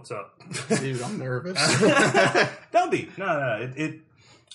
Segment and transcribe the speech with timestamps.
[0.00, 0.42] What's up?
[0.80, 1.58] Dude, I'm nervous.
[2.72, 3.10] Don't be.
[3.18, 3.58] No, no.
[3.60, 4.00] It, it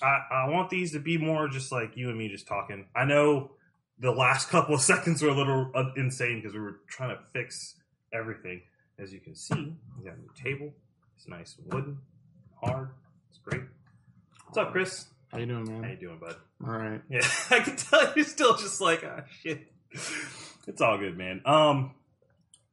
[0.02, 2.88] I, I want these to be more just like you and me just talking.
[2.95, 3.52] I know
[3.99, 7.21] the last couple of seconds were a little uh, insane because we were trying to
[7.31, 7.75] fix
[8.11, 8.63] everything.
[8.97, 10.73] As you can see, we got a new table.
[11.16, 11.99] It's nice wooden,
[12.59, 12.89] hard.
[13.30, 13.62] It's great.
[14.48, 15.05] What's up, Chris?
[15.31, 15.84] How you doing, man?
[15.84, 16.38] How you doing, bud?
[16.66, 17.02] All right.
[17.07, 17.21] Yeah,
[17.52, 19.62] I can tell you're still just like, ah, shit.
[20.66, 21.43] It's all good, man.
[21.45, 21.93] Um,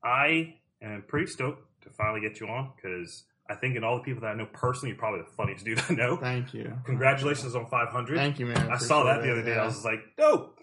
[0.03, 4.03] I am pretty stoked to finally get you on because I think in all the
[4.03, 6.17] people that I know personally, you're probably the funniest dude I know.
[6.17, 6.73] Thank you.
[6.85, 8.17] Congratulations on 500.
[8.17, 8.71] Thank you, man.
[8.71, 9.55] I saw that the other day.
[9.55, 9.63] Yeah.
[9.63, 10.59] I was like, dope.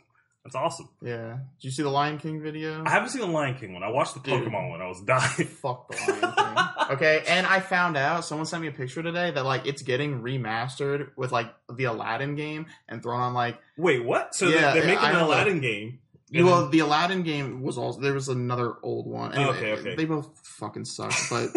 [0.45, 0.90] That's awesome.
[1.04, 1.34] yeah.
[1.59, 2.82] Did you see the Lion King video?
[2.86, 3.84] I haven't seen the Lion King one.
[3.84, 4.45] I watched the Dude.
[4.45, 4.82] Pokemon one.
[4.82, 5.30] I was dying.
[5.62, 6.66] Fuck the Lion King.
[6.92, 10.22] Okay, and I found out someone sent me a picture today that like it's getting
[10.23, 14.33] remastered with like the Aladdin game and thrown on like Wait, what?
[14.33, 15.28] So Yeah, they're, they're making I an know.
[15.28, 16.00] Aladdin game.
[16.33, 19.33] And well, then- the Aladdin game was also there was another old one.
[19.33, 19.95] Anyway, Okay, okay.
[19.95, 21.49] They both fucking suck, but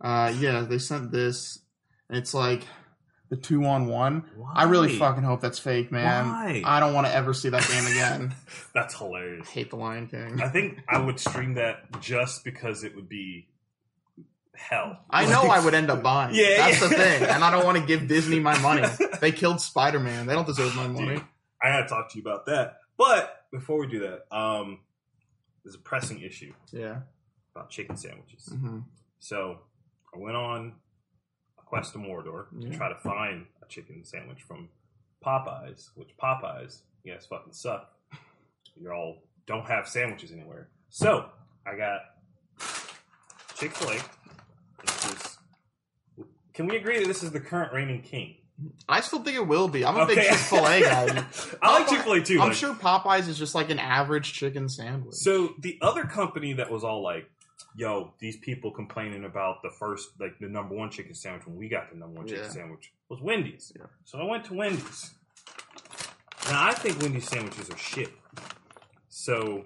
[0.00, 1.58] uh, yeah, they sent this.
[2.08, 2.62] And it's like
[3.30, 4.24] the two on one.
[4.54, 6.28] I really fucking hope that's fake, man.
[6.28, 6.62] Why?
[6.64, 8.34] I don't want to ever see that game again.
[8.74, 9.48] That's hilarious.
[9.48, 10.40] I hate the Lion King.
[10.40, 13.48] I think I would stream that just because it would be
[14.54, 15.00] hell.
[15.10, 16.36] I know I would end up buying.
[16.36, 16.88] Yeah, that's yeah.
[16.88, 18.86] the thing, and I don't want to give Disney my money.
[19.20, 20.26] They killed Spider Man.
[20.26, 21.16] They don't deserve my money.
[21.16, 21.24] Dude,
[21.60, 22.76] I gotta talk to you about that.
[22.96, 24.80] But before we do that, um,
[25.64, 27.00] there's a pressing issue Yeah.
[27.54, 28.48] about chicken sandwiches.
[28.48, 28.80] hmm
[29.18, 29.60] So
[30.14, 30.74] I went on
[31.58, 34.68] a quest to Mordor to try to find a chicken sandwich from
[35.24, 37.92] Popeyes, which Popeyes, you guys fucking suck.
[38.80, 40.68] You all don't have sandwiches anywhere.
[40.90, 41.30] So
[41.66, 42.00] I got
[43.56, 44.00] Chick Fil A.
[46.54, 48.36] Can we agree that this is the current reigning king?
[48.88, 49.84] I still think it will be.
[49.84, 50.28] I'm a big Okay.
[50.28, 51.24] Chick Fil A guy.
[51.62, 52.40] I like Chick Fil A too.
[52.40, 55.14] I'm like- sure Popeyes is just like an average chicken sandwich.
[55.14, 57.28] So the other company that was all like,
[57.76, 61.68] "Yo, these people complaining about the first, like the number one chicken sandwich when we
[61.68, 62.50] got the number one chicken Yeah.
[62.50, 63.86] sandwich was Wendy's." Yeah.
[64.04, 65.14] So I went to Wendy's.
[66.48, 68.10] Now I think Wendy's sandwiches are shit.
[69.08, 69.64] So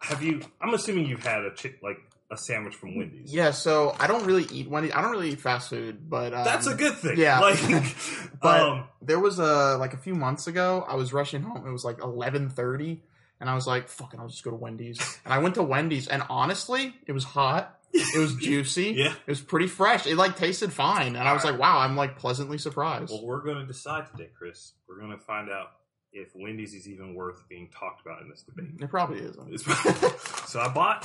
[0.00, 0.40] have you?
[0.60, 1.98] I'm assuming you've had a chick like
[2.30, 3.32] a sandwich from Wendy's.
[3.32, 4.92] yeah, so I don't really eat Wendy's.
[4.92, 7.18] I don't really eat fast food, but um, That's a good thing.
[7.18, 7.40] yeah.
[7.40, 7.58] Like,
[8.42, 10.84] But um, there was a like a few months ago.
[10.88, 11.66] I was rushing home.
[11.66, 13.02] It was like eleven thirty,
[13.40, 16.06] and I was like, "Fucking, I'll just go to Wendy's." And I went to Wendy's,
[16.08, 17.76] and honestly, it was hot.
[17.92, 18.94] It was juicy.
[18.96, 19.12] yeah.
[19.12, 20.06] It was pretty fresh.
[20.06, 23.42] It like tasted fine, and I was like, "Wow, I'm like pleasantly surprised." Well, we're
[23.42, 24.72] going to decide today, Chris.
[24.88, 25.72] We're going to find out
[26.12, 28.70] if Wendy's is even worth being talked about in this debate.
[28.80, 29.18] It probably.
[29.52, 31.02] It's- so I bought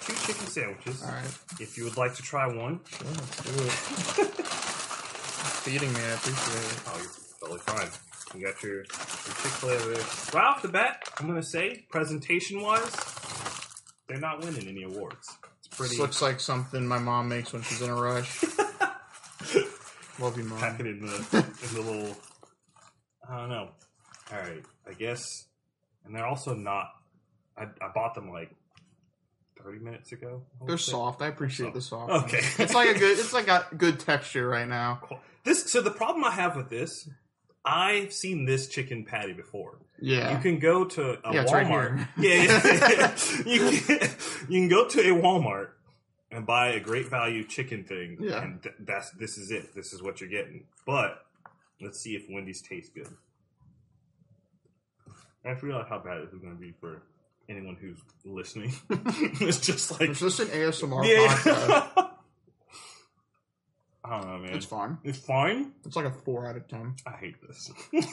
[0.00, 1.02] two chicken sandwiches.
[1.02, 1.24] All right,
[1.60, 3.72] If you would like to try one, sure, let's do it.
[5.66, 6.80] Feeding me, I appreciate it.
[6.86, 7.88] oh, you're totally fine.
[8.40, 10.04] You got your, your Chick Fil A over there.
[10.34, 12.94] Right off the bat, I'm gonna say, presentation wise,
[14.08, 15.28] they're not winning any awards.
[15.58, 15.90] It's pretty.
[15.94, 18.42] This looks like something my mom makes when she's in a rush.
[20.18, 20.58] Love you, mom.
[20.58, 21.16] pack it in the
[21.68, 22.16] in the little.
[23.28, 23.68] I don't know.
[24.32, 25.46] All right, I guess,
[26.04, 26.90] and they're also not.
[27.56, 28.50] I, I bought them like
[29.62, 30.42] thirty minutes ago.
[30.66, 30.92] They're say.
[30.92, 31.22] soft.
[31.22, 32.10] I appreciate the soft.
[32.24, 32.40] Okay.
[32.58, 33.18] it's like a good.
[33.18, 35.00] It's like a good texture right now.
[35.44, 37.08] This so the problem I have with this,
[37.64, 39.78] I've seen this chicken patty before.
[40.00, 40.32] Yeah.
[40.32, 42.08] You can go to a Yeah, right Walmart.
[42.18, 43.16] yeah, yeah.
[43.46, 44.10] you can
[44.48, 45.70] you can go to a Walmart
[46.30, 48.18] and buy a great value chicken thing.
[48.20, 48.42] Yeah.
[48.42, 49.74] and th- that's this is it.
[49.74, 50.64] This is what you're getting.
[50.86, 51.24] But
[51.80, 53.08] let's see if Wendy's tastes good.
[55.46, 57.02] I realize how bad this is going to be for
[57.48, 58.72] anyone who's listening.
[58.90, 61.28] it's just like It's just an ASMR yeah.
[61.28, 62.10] podcast.
[64.04, 64.54] I don't know, man.
[64.54, 64.98] It's fine.
[65.02, 65.72] It's fine.
[65.84, 66.94] It's like a four out of ten.
[67.04, 67.72] I hate this.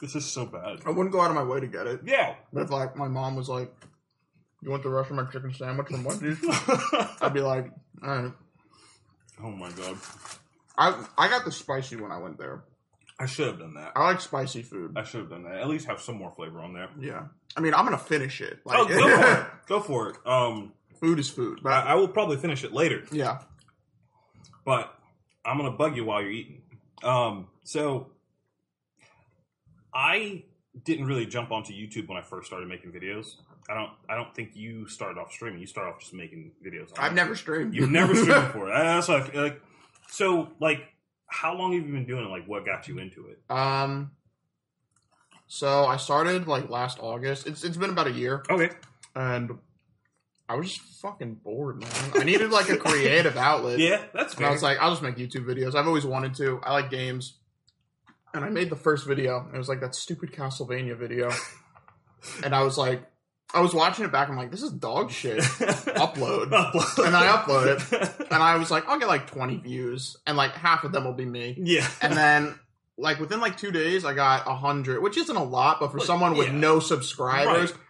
[0.00, 0.80] this is so bad.
[0.84, 2.00] I wouldn't go out of my way to get it.
[2.04, 2.34] Yeah.
[2.52, 3.72] But if like my mom was like,
[4.60, 6.36] "You want the rest of my chicken sandwich from Wendy's?"
[7.22, 7.70] I'd be like,
[8.02, 8.32] "All right."
[9.42, 9.96] oh my god.
[10.76, 12.64] I I got the spicy when I went there.
[13.18, 13.92] I should have done that.
[13.96, 14.92] I like spicy food.
[14.96, 15.56] I should have done that.
[15.56, 16.88] At least have some more flavor on there.
[17.00, 17.24] Yeah.
[17.56, 18.58] I mean, I'm gonna finish it.
[18.64, 19.46] Like, Oh, go for it.
[19.66, 20.16] Go for it.
[20.26, 21.60] Um, food is food.
[21.62, 23.40] But I, I will probably finish it later, yeah.
[24.64, 24.94] but
[25.44, 26.62] I'm gonna bug you while you're eating.
[27.02, 28.08] Um, so
[29.94, 30.44] I
[30.84, 33.36] didn't really jump onto YouTube when I first started making videos.
[33.68, 33.90] I don't.
[34.08, 35.60] I don't think you started off streaming.
[35.60, 36.90] You started off just making videos.
[36.98, 37.74] I've never streamed.
[37.74, 38.68] You've never streamed before.
[38.68, 39.60] That's feel like.
[40.08, 40.82] So, like,
[41.26, 42.28] how long have you been doing it?
[42.28, 43.40] Like, what got you into it?
[43.50, 44.12] Um.
[45.48, 47.46] So I started like last August.
[47.46, 48.70] It's it's been about a year, Okay.
[49.14, 49.52] and
[50.48, 51.90] I was just fucking bored, man.
[52.14, 53.78] I needed like a creative outlet.
[53.78, 54.46] Yeah, that's And.
[54.46, 55.74] I was like, I'll just make YouTube videos.
[55.74, 56.60] I've always wanted to.
[56.64, 57.38] I like games.
[58.34, 59.48] And I made the first video.
[59.54, 61.30] It was like that stupid Castlevania video.
[62.44, 63.02] and I was like,
[63.54, 64.28] I was watching it back.
[64.28, 65.38] I'm like, this is dog shit.
[65.40, 66.50] Upload.
[66.50, 67.06] Upload.
[67.06, 68.26] And I upload it.
[68.30, 71.12] And I was like, I'll get like 20 views, and like half of them will
[71.14, 71.54] be me.
[71.58, 71.88] yeah.
[72.02, 72.58] And then,
[72.98, 75.98] like within like two days, I got a hundred, which isn't a lot, but for
[75.98, 76.54] Like, someone with yeah.
[76.54, 77.80] no subscribers, Right.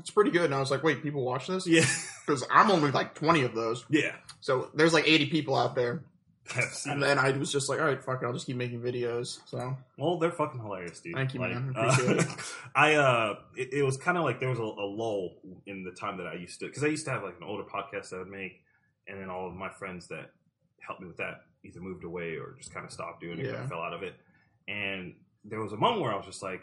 [0.00, 0.44] it's pretty good.
[0.46, 1.66] And I was like, wait, people watch this?
[1.66, 1.84] Yeah.
[2.26, 3.84] Because I'm only like 20 of those.
[3.90, 4.12] Yeah.
[4.40, 6.04] So there's like 80 people out there.
[6.56, 8.80] I've And then I was just like, all right, fuck it, I'll just keep making
[8.80, 9.38] videos.
[9.46, 11.14] So Well, they're fucking hilarious, dude.
[11.14, 11.72] Thank you, like, man.
[11.76, 12.26] uh, Appreciate it.
[12.74, 15.36] I uh, it, it was kind of like there was a, a lull
[15.66, 17.64] in the time that I used to, because I used to have like an older
[17.64, 18.60] podcast that I'd make,
[19.08, 20.30] and then all of my friends that
[20.86, 23.54] helped me with that either moved away or just kind of stopped doing it, Yeah.
[23.54, 24.14] kind fell out of it.
[24.68, 25.14] And
[25.44, 26.60] there was a moment where I was just like,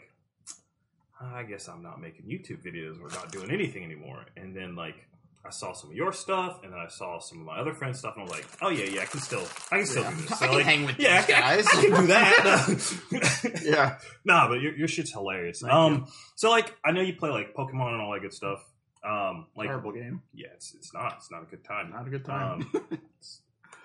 [1.20, 4.26] I guess I'm not making YouTube videos or not doing anything anymore.
[4.36, 5.06] And then like.
[5.44, 7.98] I saw some of your stuff, and then I saw some of my other friends'
[7.98, 10.10] stuff, and I was like, "Oh yeah, yeah, I can still, I can still Yeah.
[10.10, 11.66] do this." I can like, hang with yeah, these I, can- guys.
[11.66, 13.60] I can do that.
[13.64, 15.60] yeah, Nah, but your, your shit's hilarious.
[15.60, 16.06] Thank um,
[16.36, 18.64] so like I know you play like Pokemon and all that good stuff.
[19.04, 20.22] Um, like horrible game.
[20.32, 21.90] yeah, it's it's not it's not a good time.
[21.90, 22.70] Not a good time.
[22.74, 22.98] Um,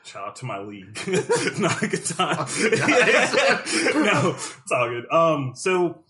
[0.03, 0.95] shout out to my league.
[1.59, 2.37] not a good time.
[2.37, 3.33] Guys.
[3.95, 5.11] no, it's all good.
[5.11, 6.03] Um, so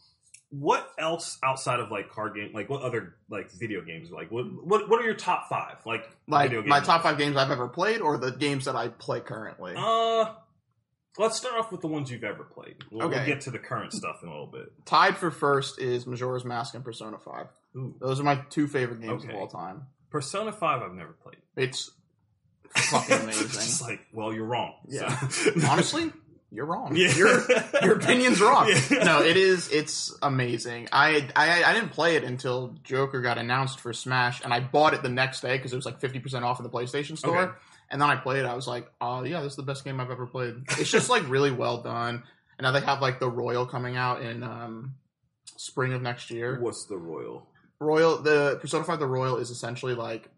[0.50, 2.52] what else outside of like card game?
[2.54, 4.10] Like what other like video games?
[4.12, 5.78] Like what what what are your top five?
[5.86, 9.20] Like like my top five games I've ever played, or the games that I play
[9.20, 9.74] currently.
[9.78, 10.34] Uh,
[11.18, 12.76] let's start off with the ones you've ever played.
[12.92, 14.68] We'll, we'll get to the current stuff in a little bit.
[14.86, 17.48] Tied for first is Majora's Mask and Persona Five.
[17.76, 17.96] Ooh.
[18.00, 19.34] Those are my two favorite games Okay.
[19.34, 19.88] of all time.
[20.10, 21.38] Persona Five, I've never played.
[21.58, 21.92] It's
[22.76, 23.88] fucking It's amazing.
[23.88, 24.74] like, well, you're wrong.
[24.88, 25.18] Yeah.
[25.28, 26.12] So- Honestly,
[26.58, 26.96] you're wrong.
[26.96, 27.14] yeah.
[27.16, 27.42] Your
[27.84, 28.70] your opinion's wrong.
[28.92, 29.04] Yeah.
[29.04, 29.70] No, it is.
[29.72, 30.90] It's amazing.
[30.92, 34.94] I, I I didn't play it until Joker got announced for Smash, and I bought
[34.96, 37.38] it the next day because it was like fifty percent off in the PlayStation Store.
[37.38, 37.54] Okay.
[37.90, 38.40] And then I played.
[38.40, 38.46] it.
[38.46, 40.56] I was like, oh yeah, this is the best game I've ever played.
[40.80, 42.24] It's just like really well done.
[42.58, 44.96] And now they have like the Royal coming out in um,
[45.58, 46.60] spring of next year.
[46.60, 47.48] What's the royal?
[47.80, 50.30] Royal, the Persona Five, the Royal is essentially like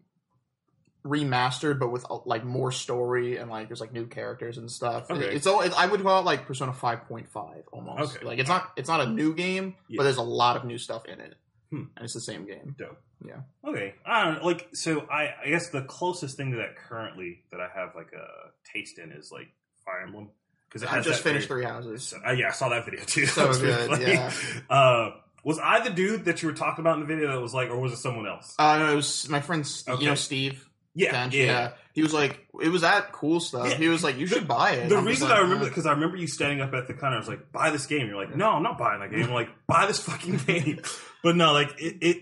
[1.04, 5.10] remastered, but with uh, like more story and like there's like new characters and stuff.
[5.10, 5.34] Okay.
[5.34, 8.16] It's all it, I would call it like Persona Five point five almost.
[8.16, 8.26] Okay.
[8.26, 9.96] Like it's not it's not a new game, Yeah.
[9.98, 11.34] but there's a lot of new stuff in it,
[11.70, 11.84] Hmm.
[11.96, 12.74] and it's the same game.
[12.78, 13.00] Dope.
[13.24, 13.40] Yeah.
[13.66, 13.94] Okay.
[14.06, 14.46] I don't know.
[14.46, 18.12] Like, so I, I guess the closest thing to that currently that I have like
[18.12, 19.48] a taste in is like
[19.84, 20.30] Fire Emblem.
[20.72, 22.04] Because I just finished Three Houses.
[22.04, 23.26] So, uh, yeah, I saw that video too.
[23.26, 24.30] So good, yeah.
[24.70, 25.10] Uh,
[25.42, 27.70] was I the dude that you were talking about in the video that was like,
[27.70, 28.54] or was it someone else?
[28.58, 30.02] Uh, no, it was my friend, Okay.
[30.02, 30.66] you know, Steve.
[30.94, 31.72] Yeah, Tench, yeah.
[31.92, 33.68] He was like, it was that cool stuff.
[33.68, 33.76] Yeah.
[33.76, 34.88] He was like, you should buy it.
[34.88, 37.16] The I'm reason like, I remember because I remember you standing up at the counter.
[37.16, 39.32] I was like, "Buy this game." You're like, "No, I'm not buying that game." I'm
[39.32, 40.80] like, "Buy this fucking game."
[41.22, 42.16] But no, like it, it,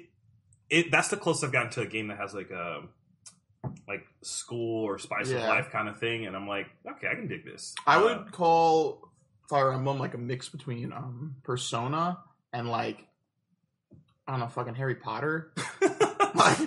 [0.71, 0.91] it.
[0.91, 2.83] That's the closest I've gotten to a game that has like a
[3.87, 7.29] like school or spice of life kind of thing, and I'm like, okay, I can
[7.29, 7.75] dig this.
[7.87, 9.09] I Uh, would call
[9.49, 12.19] Fire Emblem like a mix between um Persona
[12.53, 12.99] and like
[14.27, 15.53] I don't know, fucking Harry Potter.
[16.35, 16.59] Like,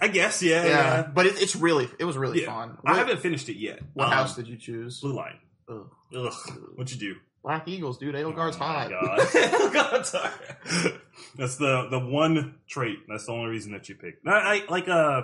[0.00, 1.02] I guess, yeah, yeah, yeah.
[1.12, 2.46] but it, it's really it was really Yeah.
[2.54, 2.78] fun.
[2.84, 3.80] I What, haven't finished it yet.
[3.94, 5.00] what Um, house did you choose?
[5.00, 5.40] Blue Lions.
[5.68, 5.90] Ugh.
[6.16, 6.32] Ugh,
[6.76, 7.20] what'd you do?
[7.42, 8.14] Black Eagles, dude.
[8.14, 8.90] Edelgard's Oh my hot.
[8.90, 9.18] God.
[11.36, 12.98] That's the the one trait.
[13.08, 14.26] That's the only reason that you picked.
[14.26, 15.22] I, I like uh,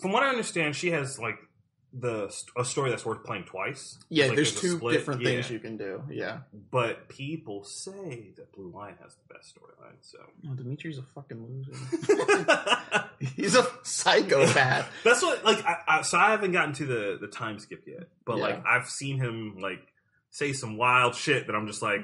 [0.00, 1.36] from what I understand, she has like
[1.92, 3.96] the a story that's worth playing twice.
[4.10, 5.28] Yeah, Like, there's a two different Yeah.
[5.30, 6.02] things you can do.
[6.10, 6.38] Yeah.
[6.70, 9.96] But people say that Blue Lions has the best storyline.
[10.02, 10.18] So
[10.50, 11.72] Oh, Dimitri's a fucking loser.
[13.36, 14.90] He's a psychopath.
[15.04, 15.64] that's what like.
[15.64, 18.42] I, I, so I haven't gotten to the the time skip yet, but Yeah.
[18.42, 19.80] like I've seen him like
[20.30, 22.00] say some wild shit that I'm just like,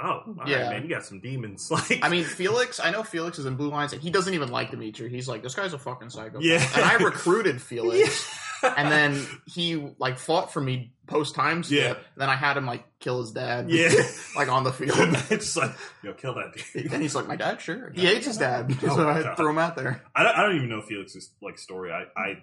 [0.00, 0.70] oh, all right, Yeah.
[0.70, 1.68] man, you got some demons.
[1.72, 2.78] Like, I mean, Felix.
[2.78, 5.08] I know Felix is in Blue Lions, and he doesn't even like Dimitri.
[5.08, 6.42] He's like, this guy's a fucking psychopath.
[6.42, 6.64] Yeah.
[6.76, 7.98] And I recruited Felix.
[7.98, 8.40] Yeah.
[8.76, 11.96] And then he like fought for me post time skip.
[11.98, 12.02] Yeah.
[12.16, 13.70] Then I had him like kill his dad.
[13.70, 13.90] Yeah.
[14.36, 14.96] like on the field.
[15.30, 16.92] it's like, yo, kill that dude.
[16.92, 17.92] and he's like, my dad, sure.
[17.94, 19.36] He hates his dad, Oh so I God.
[19.36, 20.02] threw him out there.
[20.14, 21.92] I don't, I don't even know Felix's like story.
[21.92, 22.42] I, I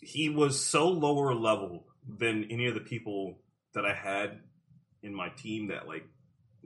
[0.00, 3.38] he was so lower level than any of the people
[3.74, 4.40] that I had
[5.02, 6.04] in my team that like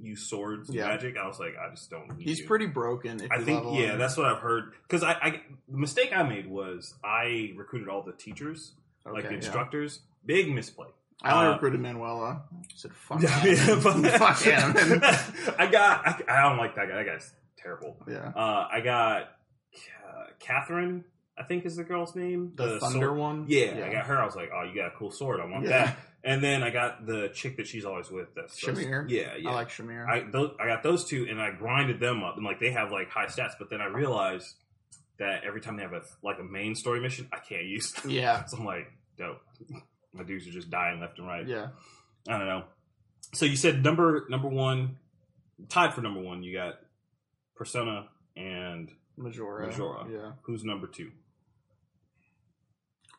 [0.01, 0.87] use swords Yeah.
[0.89, 1.17] magic.
[1.17, 2.17] I was like, I just don't.
[2.19, 2.47] Need He's you.
[2.47, 3.27] pretty broken.
[3.31, 3.99] I think yeah, him.
[3.99, 4.73] that's what I've heard.
[4.83, 8.73] Because I, I the mistake I made was I recruited all the teachers,
[9.05, 9.37] like Okay, the yeah.
[9.39, 10.01] instructors.
[10.27, 10.89] Big misplay.
[11.23, 12.43] I only uh, recruited Manuela.
[12.53, 13.29] I said, fuck Yeah,
[14.19, 15.01] fuck him.
[15.59, 16.07] I got.
[16.07, 16.97] I, I don't like that guy.
[16.97, 17.97] That guy's terrible.
[18.09, 18.33] yeah.
[18.35, 21.05] Uh, I got uh, Catherine.
[21.37, 22.53] I think is the girl's name.
[22.55, 23.45] The, Thunder sword- one?
[23.49, 24.17] Yeah, I got her.
[24.21, 25.41] I was like, oh, you got a cool sword.
[25.41, 25.87] I want Yeah.
[25.87, 25.99] that.
[26.27, 28.35] And then I got the chick that she's always with.
[28.35, 29.11] That's Shamir?
[29.11, 29.51] Yeah, yeah.
[29.51, 30.09] I like Shamir.
[30.09, 32.91] I those, I got those two, and I grinded them up, and like they have
[32.91, 33.53] like high stats.
[33.59, 34.55] But then I realized
[35.19, 38.11] that every time they have a like a main story mission, I can't use them.
[38.11, 38.45] yeah.
[38.49, 39.41] So I'm like, dope.
[40.15, 41.47] My dudes are just dying left and right.
[41.47, 41.69] Yeah.
[42.29, 42.65] I don't know.
[43.35, 44.97] So you said number number one,
[45.69, 46.43] tied for number one.
[46.43, 46.77] You got
[47.57, 49.67] Persona and Majora.
[49.67, 50.07] Majora.
[50.11, 50.33] Yeah.
[50.43, 51.11] Who's number two?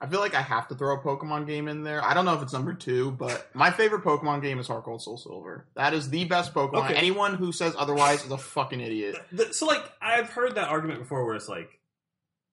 [0.02, 2.04] I feel like I have to throw a Pokemon game in there.
[2.04, 5.02] I don't know if it's number two, but my favorite Pokemon game is Heart Gold
[5.02, 5.66] Soul Silver.
[5.76, 6.86] That is the best Pokemon.
[6.86, 6.96] Okay.
[6.96, 9.16] Anyone who says otherwise is a fucking idiot.
[9.32, 11.70] The- so like I've heard that argument before, where it's like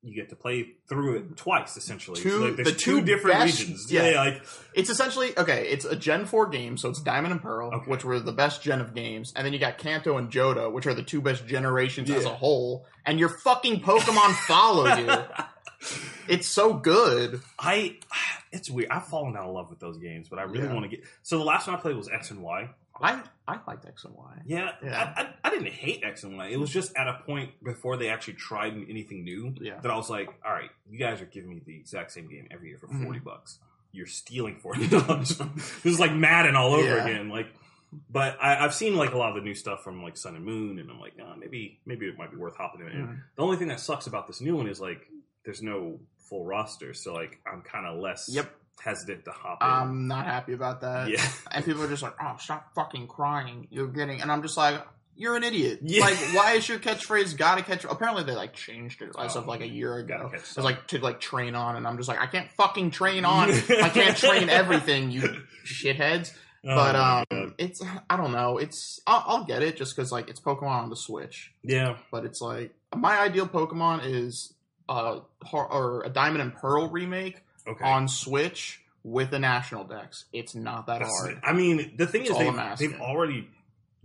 [0.05, 2.21] you get to play through it twice, essentially.
[2.21, 3.87] Two- like, the two, two different best- regions.
[3.89, 4.11] yeah.
[4.11, 4.43] Yeah, like
[4.75, 5.69] It's essentially okay.
[5.69, 7.91] It's a Gen Four game, so it's Diamond and Pearl, Okay.
[7.91, 10.87] which were the best Gen of games, and then you got Kanto and Johto, which
[10.87, 12.85] are the two best generations as a whole.
[13.07, 15.07] And your fucking Pokemon follow you.
[16.29, 17.41] It's so good.
[17.59, 17.97] I,
[18.52, 18.91] it's weird.
[18.91, 20.75] I've fallen out of love with those games, but I really Yeah.
[20.75, 21.05] want to get.
[21.23, 22.71] So the last one I played was X and Y.
[23.00, 24.43] I I liked X and Y.
[24.47, 25.12] Yeah, Yeah.
[25.17, 26.49] I, I, I didn't hate X and Y.
[26.49, 29.81] It was just at a point before they actually tried anything new Yeah.
[29.81, 32.47] that I was like, all right, you guys are giving me the exact same game
[32.50, 33.05] every year for Mhm.
[33.05, 33.59] 40 bucks.
[33.93, 35.37] You're stealing forty dollars.
[35.38, 37.05] this is like Madden all over Yeah.
[37.07, 37.29] again.
[37.29, 37.49] Like,
[38.09, 40.45] but I, I've seen like a lot of the new stuff from like Sun and
[40.45, 42.87] Moon, and I'm like, oh, maybe maybe it might be worth hopping in.
[42.93, 43.23] Mhm.
[43.37, 45.07] The only thing that sucks about this new one is like
[45.45, 48.51] there's no full roster, so like I'm kind of less Yep.
[48.83, 49.69] hesitant to hop in.
[49.69, 51.09] I'm not happy about that.
[51.09, 53.67] yeah, And people are just like, "Oh, stop fucking crying!
[53.71, 54.85] You're getting," and I'm just like,
[55.15, 55.81] "You're an idiot!
[55.83, 56.01] Yeah.
[56.03, 59.49] Like, why is your catchphrase gotta catch?" Apparently, they like changed it as of Oh,
[59.51, 60.31] like a year ago.
[60.33, 63.51] It's like to like train on, and I'm just like, I can't fucking train on.
[63.51, 65.23] I can't train everything, you
[65.67, 66.33] shitheads.
[66.65, 68.57] Oh But um, it's I don't know.
[68.59, 71.53] It's I'll, I'll get it just because like it's Pokemon on the Switch.
[71.65, 74.55] yeah, But it's like my ideal Pokemon is
[74.89, 75.21] uh
[75.53, 77.85] or a Diamond and Pearl remake okay.
[77.85, 80.27] on Switch with the national Dex.
[80.33, 81.41] It's not that That's- hard.
[81.43, 83.49] I mean, the thing That's is, they've, they've already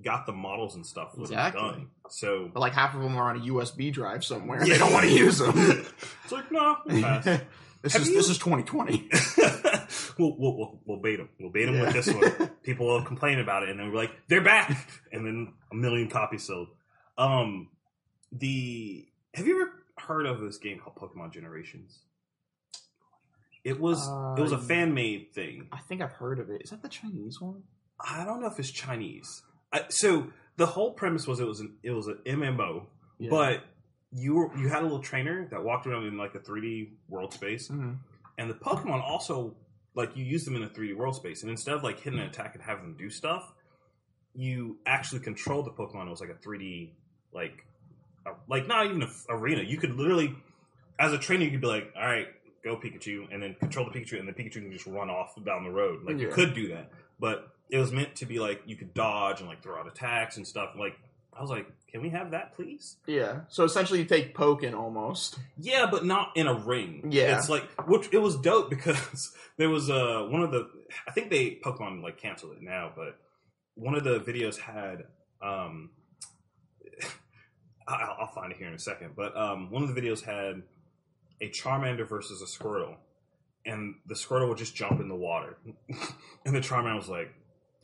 [0.04, 1.62] got the models and stuff Exactly.
[1.62, 1.88] done.
[2.10, 4.60] So But like half of them are on a USB drive somewhere.
[4.66, 4.74] Yeah.
[4.74, 5.54] They don't want to use them.
[6.24, 7.02] it's like, no, we'll
[7.82, 9.10] this Have is you- this is 2020.
[10.18, 11.30] we'll, we'll, we'll, we'll bait them.
[11.40, 11.82] We'll bait them Yeah.
[11.86, 12.52] with this one.
[12.64, 16.10] People will complain about it, and then we're like, they're back, and then a million
[16.10, 16.68] copies sold.
[17.18, 17.70] Um,
[18.32, 19.72] the have you ever
[20.08, 22.00] heard of this game called Pokemon Generations?
[23.64, 24.00] It was
[24.38, 25.68] it was a Uh, fan made thing.
[25.72, 26.62] I think I've heard of it.
[26.64, 27.64] Is that the Chinese one?
[28.00, 29.44] I don't know if it's Chinese.
[29.74, 32.88] I, so the whole premise was it was an it was an MMO,
[33.20, 33.30] Yeah.
[33.30, 33.64] but
[34.12, 37.34] you were you had a little trainer that walked around in like a 3D world
[37.34, 37.98] space, Mhm.
[38.38, 39.58] and the Pokemon also
[39.96, 42.28] like you use them in a 3D world space, and instead of like hitting an
[42.28, 43.52] attack and having them do stuff,
[44.34, 46.06] you actually controlled the Pokemon.
[46.08, 46.96] It was like a 3D
[47.34, 47.66] like
[48.50, 49.64] like not even an arena.
[49.64, 50.36] You could literally
[51.00, 52.28] as a trainer you could be like, all right.
[52.64, 55.64] Go Pikachu, and then control the Pikachu, and the Pikachu can just run off down
[55.64, 56.04] the road.
[56.04, 59.40] Like you could do that, but it was meant to be like you could dodge
[59.40, 60.72] and like throw out attacks and stuff.
[60.78, 60.98] Like
[61.38, 62.98] I was like, can we have that, please?
[63.06, 63.42] Yeah.
[63.48, 65.38] So essentially, you take Pokkén almost.
[65.58, 67.08] Yeah, but not in a ring.
[67.12, 67.38] Yeah.
[67.38, 70.70] it's like which it was dope because there was uh one of the
[71.08, 73.18] I think they Pokemon like canceled it now, but
[73.76, 75.06] one of the videos had
[75.42, 75.92] um
[77.88, 80.64] I'll, I'll find it here in a second, but um one of the videos had
[81.42, 82.96] a Charmander versus a Squirtle,
[83.66, 85.58] and the Squirtle would just jump in the water,
[86.46, 87.34] and the Charmander was like,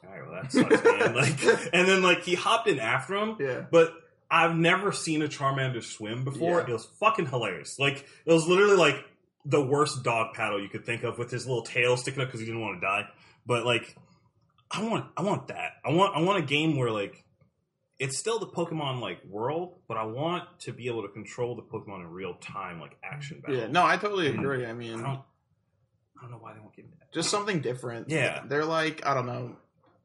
[0.05, 1.43] "All right, well that sucks, man." Like,
[1.73, 3.65] and then like he hopped in after him, Yeah.
[3.71, 3.93] but
[4.31, 6.59] I've never seen a Charmander swim before.
[6.61, 6.69] Yeah.
[6.69, 7.77] It was fucking hilarious.
[7.79, 9.05] Like it was literally like
[9.45, 12.39] the worst dog paddle you could think of with his little tail sticking up because
[12.39, 13.07] he didn't want to die.
[13.45, 13.95] But like,
[14.71, 15.73] I want, I want that.
[15.85, 17.23] I want, I want a game where like
[18.03, 21.61] it's still the Pokemon like world, but I want to be able to control the
[21.61, 23.57] Pokemon in real time, like action battle.
[23.61, 23.67] Yeah.
[23.67, 24.65] No, I totally agree.
[24.65, 25.21] I I mean, don't,
[26.17, 27.13] I don't know why they won't give me that.
[27.13, 28.09] just something different.
[28.09, 28.43] Yeah.
[28.47, 29.55] They're like, I don't know.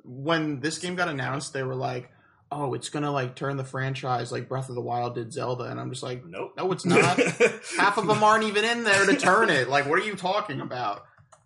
[0.04, 2.08] When this game got announced, they were like,
[2.50, 5.78] "Oh, it's gonna like turn the franchise like Breath of the Wild did Zelda," and
[5.78, 6.52] I'm just like, Nope.
[6.56, 7.18] "No, it's not."
[7.78, 9.68] Half of them aren't even in there to turn it.
[9.68, 11.04] Like, what are you talking about?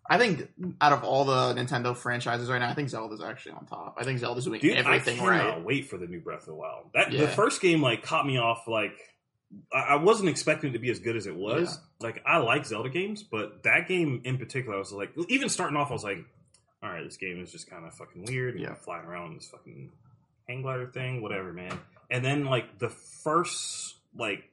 [0.08, 0.48] I think
[0.80, 3.96] out of all the Nintendo franchises right now, I think Zelda's actually on top.
[3.98, 5.64] I think Zelda's doing Dude, everything I cannot right.
[5.64, 6.86] wait for the new Breath of the Wild.
[6.94, 8.98] That the first game like caught me off like
[9.72, 11.78] I, wasn't expecting it to be as good as it was.
[12.00, 15.76] Like I like Zelda games, but that game in particular, I was like, even starting
[15.76, 16.24] off, I was like,
[16.82, 18.58] all right, this game is just kind of fucking weird.
[18.58, 18.74] Yeah.
[18.74, 19.92] flying around in this fucking
[20.48, 21.78] hang glider thing, whatever, man.
[22.10, 24.44] And then like the first like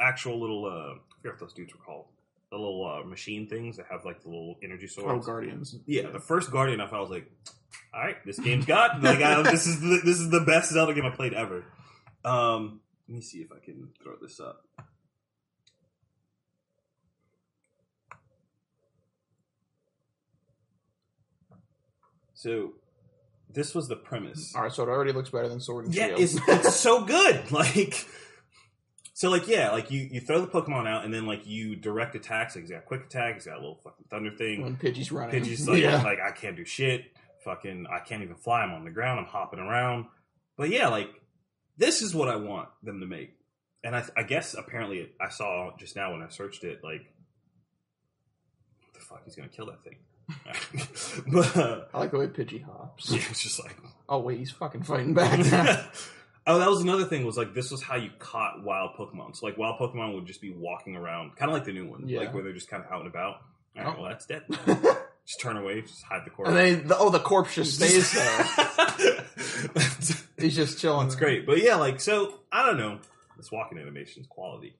[0.00, 2.06] actual little uh, I forget what those dudes were called.
[2.50, 5.06] The little uh, machine things that have like the little energy source.
[5.08, 5.18] Oh.
[5.18, 5.76] Guardians.
[5.86, 7.28] Yeah, the first Guardian, I was like,
[7.92, 10.94] all right, this game's got like I, this is the, this is the best Zelda
[10.94, 11.64] game I played ever.
[12.24, 14.64] Um, let me see if I can throw this up.
[22.34, 22.74] So,
[23.52, 24.52] this was the premise.
[24.54, 26.20] All right, so it already looks better than Sword and Yeah, Shield.
[26.20, 27.42] it's it's so good.
[27.50, 28.06] Like,
[29.16, 32.14] so like yeah, like you you throw the Pokemon out and then like you direct
[32.14, 32.54] attacks.
[32.54, 33.32] Like he's got quick attack.
[33.32, 34.60] He's got a little fucking thunder thing.
[34.62, 35.42] when Pidgey's running.
[35.42, 36.02] Pidgey's like, yeah.
[36.02, 37.06] like I can't do shit.
[37.42, 38.60] Fucking, I can't even fly.
[38.60, 39.18] I'm on the ground.
[39.18, 40.04] I'm hopping around.
[40.58, 41.08] But yeah, like
[41.78, 43.32] this is what I want them to make.
[43.82, 47.10] and I, I guess apparently I saw just now when I searched it, like,
[48.82, 49.96] what the fuck, he's gonna kill that thing.
[51.32, 53.10] but uh, I like the way Pidgey hops.
[53.12, 53.78] yeah, it's just like,
[54.10, 55.86] Oh wait, he's fucking fighting back now.
[56.46, 57.24] oh, that was another thing.
[57.26, 59.34] Was like this was how you caught wild Pokemon.
[59.36, 62.08] So like wild Pokemon would just be walking around, kind of like the new one,
[62.08, 62.20] Yeah.
[62.20, 63.42] like where they're just kind of out and about.
[63.76, 64.00] All right, Oh.
[64.02, 64.42] well that's dead.
[65.26, 66.48] just turn away, just hide the corpse.
[66.50, 69.24] and then the, oh, the corpse just stays there.
[70.38, 71.06] He's just chilling.
[71.08, 72.98] that's great, but yeah, like so, I don't know.
[73.36, 74.76] This walking animation's quality.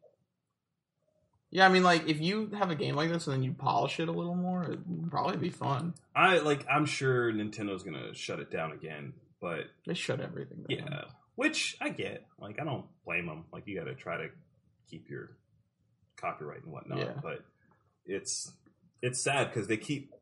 [1.51, 4.01] Yeah, I mean, like if you have a game like this and then you polish
[4.01, 5.95] it a little more, it'd probably be fun.
[6.15, 6.67] I like.
[6.71, 10.79] I'm sure Nintendo's gonna shut it down again, but They shut everything down.
[10.79, 11.03] yeah,
[11.37, 12.27] which I get.
[12.39, 13.45] Like, I don't blame them.
[13.53, 14.29] Like, you got to try to
[14.91, 15.37] keep your
[16.17, 16.99] copyright and whatnot.
[16.99, 17.13] Yeah.
[17.23, 17.45] But
[18.07, 18.53] it's
[19.03, 20.13] it's sad because they keep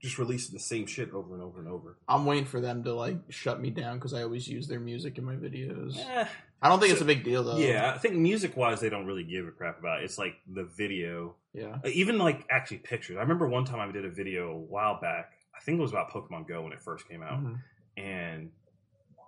[0.00, 1.96] just releasing the same shit over and over and over.
[2.08, 5.16] I'm waiting for them to like shut me down because I always use their music
[5.18, 5.96] in my videos.
[5.98, 6.26] Eh,
[6.60, 7.56] I don't think So- it's a big deal though.
[7.58, 10.00] yeah, I think music wise, they don't really give a crap about.
[10.00, 10.04] It.
[10.06, 11.76] It's like the video, yeah.
[11.84, 13.16] Uh, even like actually pictures.
[13.16, 15.32] I remember one time I did a video a while back.
[15.56, 17.40] I think it was about Pokemon Go when it first came out.
[17.44, 17.58] Mhm.
[17.98, 18.50] and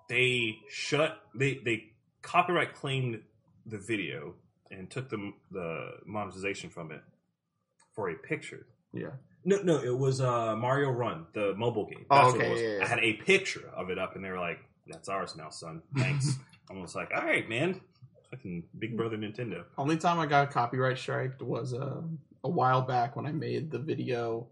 [0.09, 1.93] they shut they they
[2.23, 3.21] copyright claimed
[3.67, 4.35] the video
[4.71, 7.03] and took the the monetization from it
[7.95, 8.67] for a picture.
[8.93, 9.11] Yeah.
[9.45, 12.07] No, no, it was uh, Mario Run, the mobile game.
[12.11, 12.61] Oh, what okay, it was.
[12.63, 12.85] yeah, yeah.
[12.85, 15.83] I had a picture of it up, and they were like, "That's ours now, son.
[15.97, 16.39] Thanks."
[16.71, 17.81] I was like, "All right, man."
[18.31, 19.65] Fucking Big Brother Nintendo.
[19.77, 22.01] Only time I got copyright striked was uh,
[22.43, 24.49] a while back when I made the video,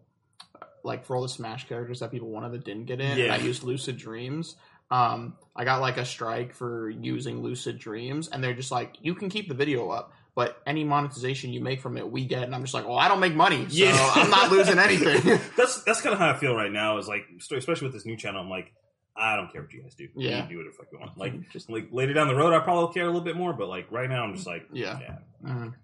[0.61, 3.16] uh, like for all the Smash characters that people wanted that didn't get in.
[3.16, 3.25] Yeah.
[3.25, 4.56] And I used Lucid Dreams.
[4.90, 9.14] Um, I got like a strike for using Lucid Dreams, and they're just like, you
[9.14, 12.42] can keep the video up, but any monetization you make from it, we get.
[12.44, 14.12] And I'm just like, well, I don't make money, so Yeah.
[14.14, 15.38] I'm not losing anything.
[15.56, 16.97] that's that's kind of how I feel right now.
[16.99, 18.73] Is like, especially with this new channel, I'm like,
[19.14, 20.09] I don't care what you guys do.
[20.16, 20.44] Yeah.
[20.44, 21.12] you do whatever you want.
[21.18, 23.53] Like, just like later down the road, I probably care a little bit more.
[23.53, 24.98] But like right now, I'm just like, yeah.
[25.00, 25.16] yeah.
[25.50, 25.74] Mhm.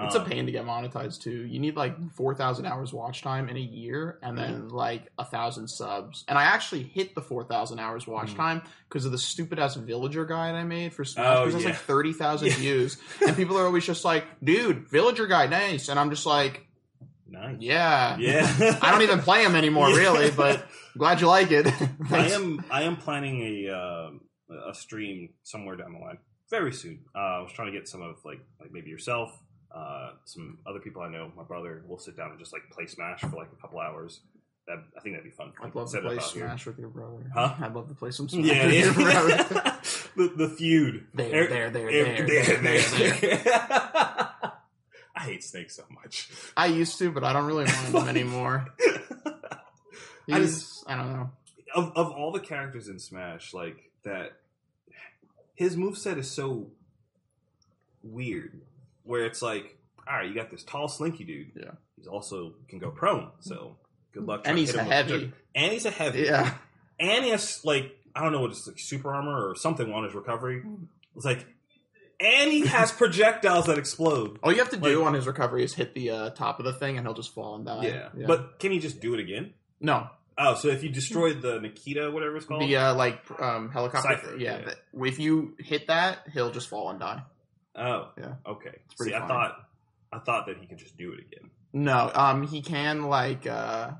[0.00, 1.44] It's a Um, pain to get monetized too.
[1.46, 5.24] You need like four thousand hours watch time in a year, and then like a
[5.24, 6.24] thousand subs.
[6.28, 8.36] And I actually hit the four thousand hours watch Mhm.
[8.36, 11.26] time because of the stupid ass villager guide I made for Smash.
[11.26, 11.70] Oh, Because it's yeah.
[11.70, 12.54] like thirty thousand Yeah.
[12.54, 16.64] views, and people are always just like, "Dude, villager guy, nice." And I'm just like,
[17.30, 17.56] Nice.
[17.60, 18.78] "Yeah, Yeah.
[18.82, 19.96] I don't even play him anymore, Yeah.
[19.98, 21.66] really." But glad you like it.
[22.10, 22.64] I am.
[22.70, 24.20] I am planning a um
[24.70, 26.18] a stream somewhere down the line
[26.50, 27.00] very soon.
[27.14, 29.30] Uh, I was trying to get some of like like maybe yourself,
[29.74, 31.30] uh, some other people I know.
[31.36, 31.82] My brother.
[31.86, 34.20] We'll sit down and just like play Smash for like a couple hours.
[34.66, 35.52] That I think that'd be fun.
[35.62, 36.42] I'd love to play out here.
[36.46, 37.30] Smash with your brother.
[37.34, 37.54] Huh?
[37.60, 38.84] I'd love to play some Smash Yeah, with yeah.
[38.84, 39.78] your brother.
[40.16, 41.06] the, the feud.
[41.14, 42.82] There, Er- there, there, er- there, there,
[43.20, 43.42] there,
[45.16, 46.28] I hate Snake so much.
[46.56, 48.66] I used to, but I don't really want him anymore.
[50.30, 51.30] I He's, I don't know.
[51.74, 54.32] of of all the characters in Smash, like that,
[55.54, 56.68] his moveset is so
[58.02, 58.60] weird.
[59.08, 59.76] Where it's like,
[60.08, 61.52] all right, you got this tall, slinky dude.
[61.56, 61.72] Yeah.
[61.96, 63.30] he's also can go prone.
[63.40, 63.76] So
[64.12, 64.40] good luck.
[64.44, 65.10] And trying to he's hit a him heavy.
[65.26, 65.34] dirt.
[65.54, 66.20] And he's a heavy.
[66.22, 66.54] Yeah.
[67.00, 70.04] And he has like I don't know what it's like super armor or something on
[70.04, 70.62] his recovery.
[71.16, 71.46] It's like,
[72.20, 74.38] and he has projectiles that explode.
[74.42, 76.64] All you have to do Like- on his recovery is hit the uh, top of
[76.64, 77.86] the thing, and he'll just fall and die.
[78.16, 78.26] Yeah.
[78.26, 79.54] but can he just do it again?
[79.80, 80.08] no,
[80.40, 84.08] Oh, so if you destroyed the Nikita, whatever it's called, the uh, like um, helicopter.
[84.16, 84.74] Cypher, yeah, yeah.
[84.94, 87.22] the- if you hit that, he'll just fall and die.
[87.78, 88.34] Oh, Yeah.
[88.46, 88.70] Okay.
[88.86, 89.56] It's pretty See, I thought
[90.12, 91.50] I thought that he could just do it again.
[91.72, 93.90] No, um, he can like uh,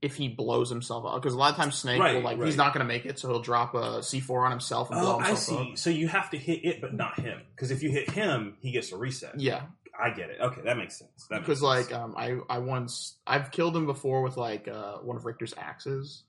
[0.00, 2.46] if he blows himself up because a lot of times Snake Right, will like right.
[2.46, 5.00] he's not going to make it, so he'll drop a C four on himself and
[5.00, 5.56] blow Oh, I see.
[5.72, 5.76] up.
[5.78, 8.70] So you have to hit it, but not him, because if you hit him, he
[8.70, 9.38] gets a reset.
[9.40, 9.62] Yeah,
[10.00, 10.38] I get it.
[10.40, 11.26] Okay, that makes sense.
[11.28, 11.90] That makes because sense.
[11.90, 15.52] like um, I I once I've killed him before with like uh, one of Richter's
[15.58, 16.22] axes.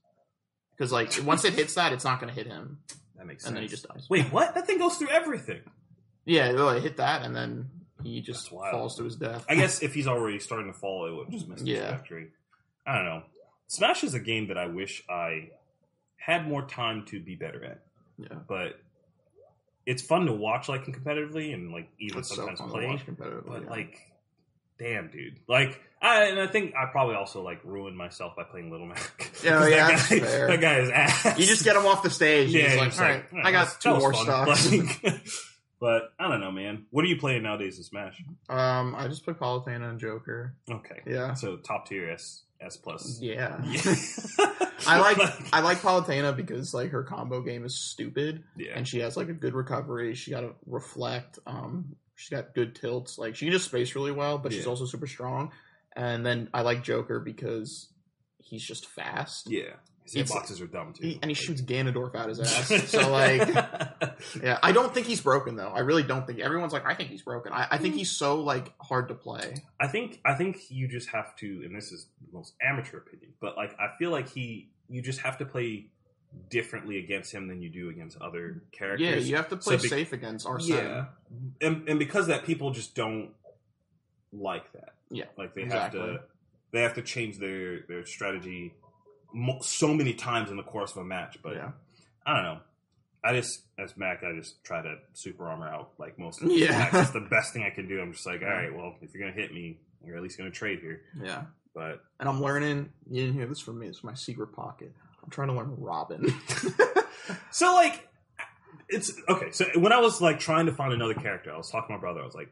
[0.76, 2.80] Because like once it hits that, it's not going to hit him,
[3.16, 3.50] that makes sense.
[3.50, 4.08] and then he just dies.
[4.10, 4.32] wait.
[4.34, 4.56] What?
[4.56, 5.62] That thing goes through everything.
[6.26, 7.70] Yeah, it'll like, hit that, and then
[8.04, 9.46] he just falls to his death.
[9.50, 11.80] I guess if he's already starting to fall, it would just miss the Yeah.
[11.90, 12.28] trajectory.
[12.86, 13.24] I don't know.
[13.68, 15.50] Smash is a game that I wish I
[16.18, 17.80] had more time to be better at,
[18.18, 18.80] yeah, but
[19.86, 23.02] it's fun to watch like competitively and like even it's sometimes fun play.
[23.08, 23.48] competitively.
[23.48, 23.70] But yeah.
[23.70, 23.98] like,
[24.78, 25.40] damn, dude.
[25.48, 29.00] Like, I and I think I probably also like ruined myself by playing Little Mac.
[29.44, 31.40] Yeah, yeah, that guy, that guy is ass.
[31.40, 32.50] you just get him off the stage.
[32.54, 34.72] Yeah, like, all right, I got two more fun." stocks.
[34.72, 35.22] Like,
[35.82, 36.86] but I don't know, man.
[36.92, 38.24] What are you playing nowadays in Smash?
[38.48, 40.54] um, I just play Palutena and Joker.
[40.70, 43.20] Okay, Yeah, so top tier S S plus.
[43.20, 43.60] yeah.
[43.66, 43.96] Yeah.
[44.88, 45.18] I like
[45.54, 48.72] I like Palutena because like her combo game is stupid yeah.
[48.76, 50.14] and she has like a good recovery.
[50.16, 51.40] She got to reflect.
[51.46, 53.18] Um, she's got good tilts.
[53.18, 55.52] Like she can just space really well, but she's also super strong.
[55.96, 57.90] And then I like Joker because
[58.38, 59.50] he's just fast.
[59.50, 59.74] Yeah.
[60.14, 61.08] Sandboxes are dumb too.
[61.08, 62.68] He, and he shoots Ganondorf out his ass.
[62.90, 63.48] so like,
[64.42, 65.70] yeah, I don't think he's broken though.
[65.70, 66.40] I really don't think.
[66.40, 67.54] Everyone's like, I think he's broken.
[67.54, 69.56] I, I think he's so like hard to play.
[69.80, 73.34] I think I think you just have to, and this is the most amateur opinion,
[73.40, 75.88] but like I feel like he, you just have to play
[76.50, 79.08] differently against him than you do against other characters.
[79.08, 80.68] Yeah, you have to play So be- safe against R7.
[80.68, 81.06] Yeah,
[81.62, 83.32] and and because of that people just don't
[84.34, 84.94] like that.
[85.10, 86.00] Yeah, like they exactly.
[86.00, 86.20] have to
[86.72, 88.74] they have to change their their strategy
[89.62, 91.38] so many times in the course of a match.
[91.42, 91.72] But yeah.
[92.26, 92.60] I don't know.
[93.24, 96.56] I just as Mac, I just try to super armor out like most of the
[96.56, 96.90] Yeah.
[96.92, 98.02] That's the best thing I can do.
[98.02, 100.52] I'm just like, all right, well, if you're gonna hit me, you're at least gonna
[100.52, 101.02] trade here.
[101.22, 101.44] Yeah.
[101.74, 102.90] But And I'm learning.
[103.10, 103.88] You didn't hear this from me.
[103.88, 104.94] It's my secret pocket.
[105.24, 106.34] I'm trying to learn Robin.
[107.52, 108.08] so like,
[108.90, 109.52] it's okay.
[109.52, 112.00] So when I was like trying to find another character, I was talking to my
[112.00, 112.22] brother.
[112.22, 112.50] I was like,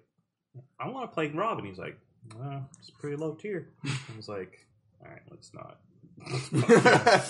[0.80, 1.66] I want to play Robin.
[1.66, 1.98] He's like,
[2.38, 3.70] well, it's pretty low tier.
[3.86, 4.66] I was like,
[5.02, 5.80] all right, let's not.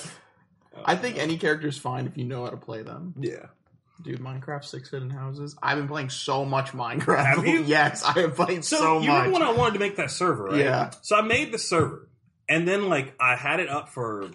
[0.86, 3.14] I think any character's fine if you know how to play them.
[3.20, 3.48] Yeah.
[4.02, 5.58] Dude, Minecraft Six Hidden Houses.
[5.62, 7.26] I've been playing so much Minecraft.
[7.26, 7.64] Have you?
[7.66, 9.26] yes, I have played So, so, you much.
[9.26, 10.60] remember when I wanted to make that server, right?
[10.60, 10.92] Yeah.
[11.02, 12.08] So I made the server,
[12.48, 14.30] and then like I had it up for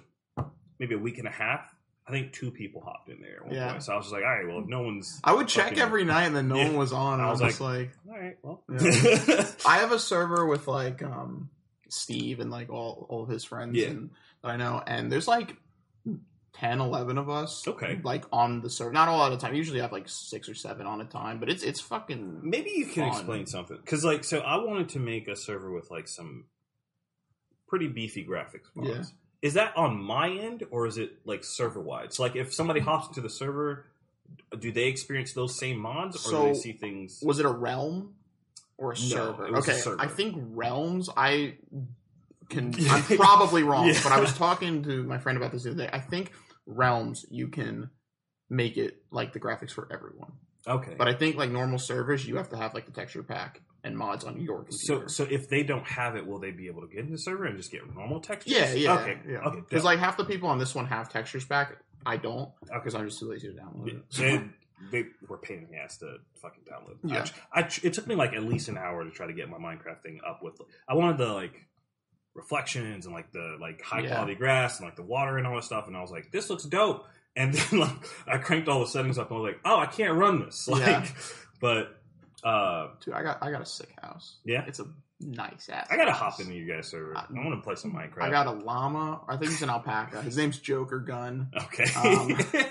[0.79, 1.75] maybe a week and a half.
[2.07, 3.37] I think two people hopped in there.
[3.37, 3.71] At one Yeah.
[3.71, 3.83] point.
[3.85, 5.79] So I was just like, all right, well, if no one's, I would check Fucking-
[5.81, 6.65] every night and then no Yeah.
[6.67, 7.15] one was on.
[7.15, 9.47] And I I was was just like, all right, well, Yeah.
[9.67, 11.49] I have a server with like um
[11.89, 13.87] Steve and like all all of his friends Yeah.
[13.89, 14.11] and that
[14.45, 15.57] I know, and there's like
[16.55, 17.67] 10, 11 of us.
[17.67, 17.99] Okay.
[18.05, 19.55] Like on the server, not all at a time.
[19.55, 22.71] Usually I have like six or seven on a time, but it's it's fucking maybe
[22.71, 23.19] you can Fun.
[23.19, 26.45] explain something because, like, so I wanted to make a server with like some
[27.67, 28.67] pretty beefy graphics.
[28.75, 28.89] Mods.
[28.89, 29.03] Yeah.
[29.43, 32.13] Is that on my end or is it like server wide?
[32.15, 33.87] So, like, if somebody hops into the server,
[34.59, 37.21] do they experience those same mods or do they see things?
[37.23, 38.15] was it a realm
[38.79, 39.51] or a No, server?
[39.53, 40.01] was a okay, server.
[40.01, 41.11] I think realms.
[41.15, 41.57] I
[42.49, 42.75] can.
[42.91, 44.01] I'm probably wrong, Yeah.
[44.03, 45.91] but I was talking to my friend about this the other day.
[45.93, 46.33] I think
[46.67, 47.91] realms you can
[48.51, 50.33] make it like the graphics for everyone,
[50.67, 53.61] Okay, but I think like normal servers you have to have like the texture pack
[53.83, 55.09] and mods on your So, computer.
[55.09, 57.45] so if they don't have it, will they be able to get in the server
[57.45, 58.53] and just get normal textures?
[58.55, 59.19] yeah, yeah, Okay.
[59.29, 59.39] yeah.
[59.41, 59.61] Okay.
[59.61, 61.77] Because like half the people on this one have textures pack.
[62.07, 62.75] I don't okay.
[62.75, 64.27] because I'm just too lazy to download Yeah.
[64.27, 64.43] it.
[64.91, 67.11] They, they were pain in the ass to fucking download.
[67.11, 67.23] I Yeah.
[67.25, 69.59] tr- I, it took me like at least an hour to try to get my
[69.59, 70.55] Minecraft thing up with.
[70.89, 71.67] I wanted the like
[72.35, 74.15] reflections and like the like high Yeah.
[74.15, 76.51] quality grass and like the water and all that stuff, and I was like, this
[76.51, 77.07] looks dope.
[77.37, 77.91] And then like
[78.27, 80.67] I cranked all the settings up, and I was like, oh, I can't run this.
[80.69, 81.07] Like, Yeah.
[81.61, 82.01] but
[82.45, 84.37] uh, Dude, I got I got a sick house.
[84.45, 84.85] yeah, It's a
[85.21, 85.87] nice ass.
[85.91, 86.35] I gotta house.
[86.35, 87.17] hop into you guys server.
[87.17, 88.23] Uh, I want to play some Minecraft.
[88.23, 89.23] I got a llama.
[89.29, 90.21] I think he's an alpaca.
[90.23, 91.51] His name's Joker Gun.
[91.57, 91.85] okay.
[91.97, 92.39] Um,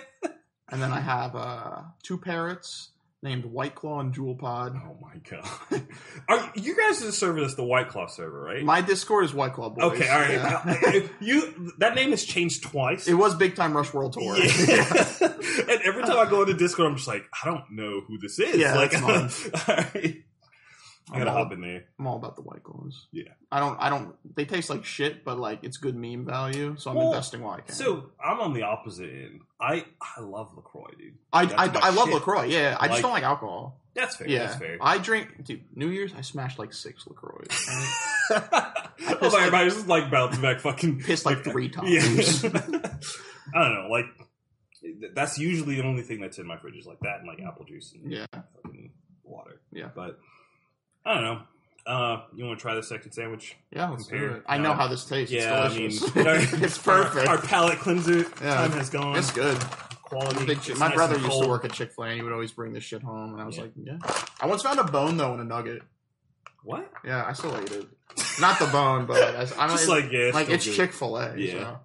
[0.69, 2.89] And then I have uh, two parrots
[3.23, 4.75] named White Claw and Juul Pod.
[4.75, 5.83] Oh my god!
[6.27, 8.63] Are you guys the server that's the White Claw server, right?
[8.63, 9.93] My Discord is White Claw Boys.
[9.93, 10.31] okay, all right.
[10.31, 10.62] Yeah.
[10.65, 13.07] Uh, you that name has changed twice.
[13.07, 14.38] it was Big Time Rush World Tour.
[14.38, 14.43] Yeah.
[15.21, 18.39] and every time I go into Discord, I'm just like, I don't know who this
[18.39, 18.57] is.
[18.57, 20.23] Yeah, like, that's all right.
[21.12, 21.84] I gotta I'm all- hop in there.
[22.00, 23.08] I'm all about the White Claws.
[23.12, 23.24] Yeah.
[23.52, 23.78] I don't.
[23.80, 24.16] I don't.
[24.36, 27.56] They taste like shit, but like it's good meme value, so I'm Well, investing while
[27.56, 27.76] I can.
[27.76, 29.42] So I'm on the opposite end.
[29.60, 29.86] I
[30.18, 31.13] I love Lacroix, dude.
[31.34, 32.13] I that's I, my I love shit.
[32.16, 32.44] Lacroix.
[32.46, 33.80] Yeah, I Like- just don't like alcohol.
[33.96, 34.28] That's fair.
[34.28, 34.78] Yeah, That's fair.
[34.82, 35.44] I drink.
[35.44, 37.46] Dude, New Year's I smashed like six Lacroix.
[38.32, 38.39] Oh
[39.06, 41.89] I pissed like like- everybody's just like bouncing back, fucking Pissed like three times.
[42.44, 42.50] Yeah.
[43.54, 43.88] I don't know.
[43.92, 44.06] Like
[45.13, 47.66] that's usually the only thing that's in my fridge is like that and like apple
[47.66, 48.26] juice and yeah.
[48.63, 48.92] fucking
[49.24, 49.62] water.
[49.72, 49.89] Yeah.
[49.94, 50.20] But
[51.06, 51.42] I don't know.
[51.86, 53.58] Uh, you want to try the second sandwich?
[53.72, 54.30] Yeah, let's Compare.
[54.30, 54.44] do it.
[54.48, 54.70] I No.
[54.70, 55.34] know how this tastes.
[55.34, 55.63] yeah.
[55.63, 57.28] I mean, it's perfect.
[57.28, 58.56] Our, our palate cleanser Yeah.
[58.56, 59.18] time has gone.
[59.18, 59.58] it's good.
[60.04, 60.46] Quality.
[60.46, 60.80] Big It's.
[60.80, 61.44] My nice brother and used cold.
[61.44, 63.42] to work at Chick Fil A, and he would always bring this shit home, and
[63.42, 63.63] I was Yeah.
[63.63, 63.98] like, yeah.
[64.39, 65.82] I once found a bone though in a nugget.
[66.63, 66.89] What?
[67.04, 67.86] Yeah, I still ate it.
[68.39, 70.76] Not the bone, but like, I, I'm Just like, yeah, like still it's good.
[70.76, 71.36] Chick Fil A.
[71.36, 71.78] Yeah.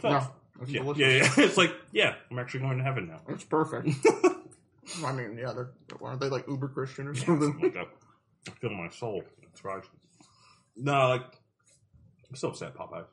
[0.00, 0.08] So.
[0.08, 0.26] No,
[0.62, 1.00] it's Yeah, delicious.
[1.00, 1.44] yeah, yeah.
[1.46, 3.20] It's like yeah, I'm actually going to heaven now.
[3.28, 3.88] It's perfect.
[5.04, 5.70] I mean, yeah, they're
[6.02, 7.58] aren't they like uber Christian or something?
[7.62, 7.88] like that.
[8.46, 9.22] I feel my soul.
[9.42, 9.82] It's right.
[10.76, 11.22] No, like
[12.28, 13.06] I'm so upset, Popeyes.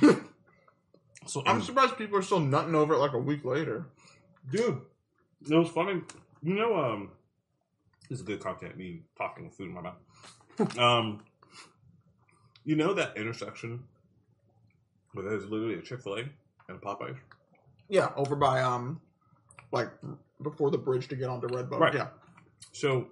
[1.26, 3.86] so I'm surprised people are still nutting over it like a week later.
[4.50, 4.80] dude.
[5.48, 6.00] It was funny.
[6.42, 7.10] You know, um,
[8.08, 8.76] this is good content.
[8.76, 10.78] Me talking with food in my mouth.
[10.78, 11.22] um,
[12.64, 13.84] you know that intersection
[15.12, 16.30] where there's literally a Chick Fil A and
[16.70, 17.16] a Popeyes.
[17.88, 19.00] Yeah, over by um,
[19.70, 19.90] like
[20.42, 21.78] before the bridge to get onto Redbone.
[21.80, 21.94] Right.
[21.94, 22.08] Yeah,
[22.72, 23.08] So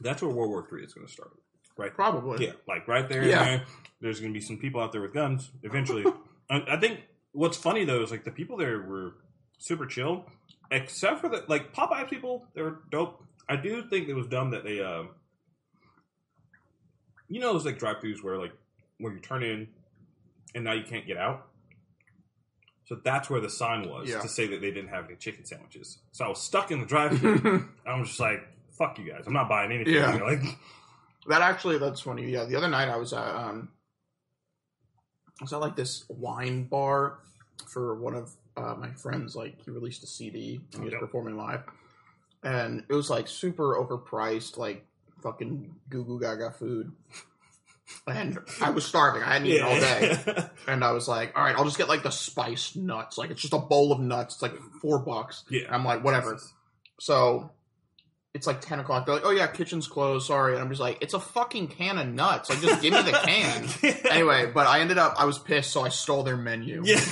[0.00, 1.30] that's where World War Three is going to start.
[1.76, 1.94] Right.
[1.94, 2.44] probably.
[2.44, 3.24] Yeah, like right there.
[3.24, 3.44] Yeah.
[3.44, 3.64] there,
[4.00, 6.04] there's going to be some people out there with guns eventually.
[6.50, 7.00] I, I think
[7.32, 9.14] what's funny though is like the people there were
[9.58, 10.24] super chill,
[10.70, 12.46] except for the like Popeyes people.
[12.54, 13.22] They were dope.
[13.48, 15.04] I do think it was dumb that they, uh,
[17.28, 18.52] you know, those like drive-throughs where like
[18.98, 19.68] where you turn in
[20.54, 21.47] and now you can't get out.
[22.88, 24.20] So that's where the sign was Yeah.
[24.22, 25.98] to say that they didn't have any chicken sandwiches.
[26.12, 27.68] So I was stuck in the drive-thru.
[27.86, 28.40] I was just like,
[28.78, 29.24] "Fuck you guys!
[29.26, 30.14] I'm not buying anything." Yeah.
[30.16, 30.40] Like,
[31.28, 32.30] That actually, that's funny.
[32.30, 33.68] Yeah, the other night I was at, um,
[35.40, 37.18] I was at like this wine bar
[37.66, 39.36] for one of uh, my friends.
[39.36, 41.00] Like he released a CD and he was Okay.
[41.00, 41.64] performing live,
[42.42, 44.86] and it was like super overpriced, like
[45.22, 46.90] fucking goo goo gaga food.
[48.06, 49.22] And I was starving.
[49.22, 50.16] I hadn't eaten all day.
[50.66, 53.16] And I was like, all right, I'll just get like the spiced nuts.
[53.16, 54.34] Like it's just a bowl of nuts.
[54.34, 55.44] It's like four bucks.
[55.50, 55.62] yeah.
[55.70, 56.38] I'm like, whatever.
[57.00, 57.50] So
[58.34, 59.06] it's like 10 o'clock.
[59.06, 60.26] They're like, oh yeah, kitchen's closed.
[60.26, 60.52] Sorry.
[60.54, 62.50] And I'm just like, it's a fucking can of nuts.
[62.50, 63.68] Like just give me the can.
[64.10, 65.70] anyway, but I ended up, I was pissed.
[65.70, 66.82] So I stole their menu.
[66.84, 67.00] yeah.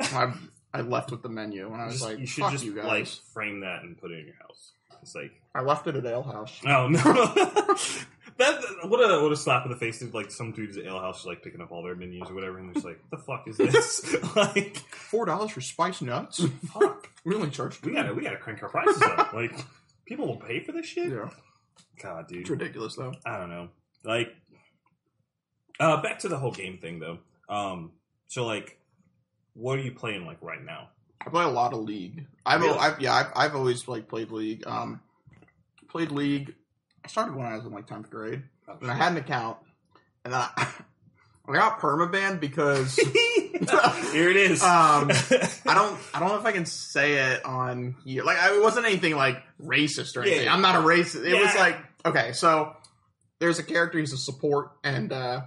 [0.00, 0.32] I,
[0.74, 1.72] I left with the menu.
[1.72, 2.84] And I was Just- like, you should just you guys.
[2.86, 4.72] like frame that and put it in your house.
[5.02, 6.60] It's like, I left it at Ale House.
[6.66, 7.76] oh no.
[8.42, 10.98] That what a what a slap in the face is like some dudes at ale
[11.00, 13.18] house just like picking up all their menus or whatever and they're just like the
[13.18, 14.02] fuck is this
[14.36, 16.44] like $4 for spiced nuts?
[16.72, 19.52] fuck we only charged we gotta we gotta crank our prices up like
[20.06, 21.28] people will pay for this shit Yeah.
[22.02, 23.14] god dude It's ridiculous though.
[23.24, 23.68] I don't know.
[24.04, 24.34] Like,
[25.78, 27.18] uh, back to the whole game thing though.
[27.48, 27.92] Um,
[28.28, 28.78] so like,
[29.54, 30.88] what are you playing like right now?
[31.24, 32.26] I play a lot of League.
[32.44, 32.78] I've, Really?
[32.78, 34.64] I've yeah, I've, I've always like played League.
[34.66, 35.00] Um,
[35.88, 36.54] played League.
[37.04, 38.42] I started when I was in like tenth grade,
[38.80, 39.58] and I had an account,
[40.24, 40.48] and I,
[41.48, 42.94] I got permabanned because
[44.12, 44.62] Here it is.
[44.62, 45.10] um,
[45.66, 48.24] I don't I don't know if I can say it on here.
[48.24, 50.44] Like I, it wasn't anything like racist or anything.
[50.44, 50.54] Yeah.
[50.54, 51.24] I'm not a racist.
[51.24, 52.74] It was like okay, so
[53.38, 53.98] there's a character.
[53.98, 55.42] He's a support, and uh,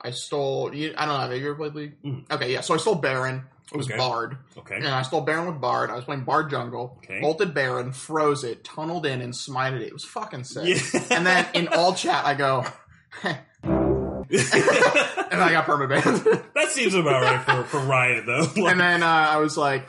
[0.00, 0.68] I stole.
[0.72, 1.16] I don't know.
[1.18, 2.02] Have you ever played League?
[2.02, 2.30] Mhm.
[2.30, 2.60] Okay, yeah.
[2.62, 3.44] So I stole Baron.
[3.72, 3.96] It was Okay.
[3.96, 4.36] Bard.
[4.58, 4.76] okay.
[4.76, 5.90] And I stole Baron with Bard.
[5.90, 6.98] I was playing Bard Jungle.
[7.04, 7.20] Okay.
[7.22, 9.88] Ulted Baron, froze it, tunneled in, and smited it.
[9.88, 10.66] It was fucking sick.
[10.92, 11.04] Yeah.
[11.10, 12.66] And then in all chat, I go,
[13.22, 13.36] and
[14.30, 16.42] I got permabanned.
[16.54, 18.40] that seems about right for for Riot though.
[18.56, 19.88] Like, and then uh, I was like,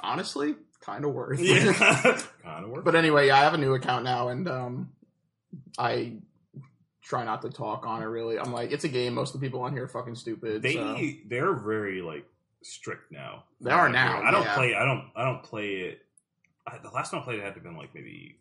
[0.00, 1.40] honestly, kind of worth.
[1.40, 1.72] yeah,
[2.42, 2.84] kind of work.
[2.84, 4.92] but anyway, yeah, I have a new account now, and um,
[5.78, 6.14] I
[7.02, 8.06] try not to talk on it.
[8.06, 9.14] Really, I'm like, it's a game.
[9.14, 10.62] Most of the people on here are fucking stupid.
[10.62, 10.96] they so.
[11.28, 12.24] they're very like
[12.62, 13.44] strict now.
[13.60, 14.54] They are now, I don't yeah.
[14.54, 14.74] play.
[14.74, 15.10] I don't.
[15.16, 16.00] I don't play it.
[16.66, 18.36] I, the last time I played it had to have been like maybe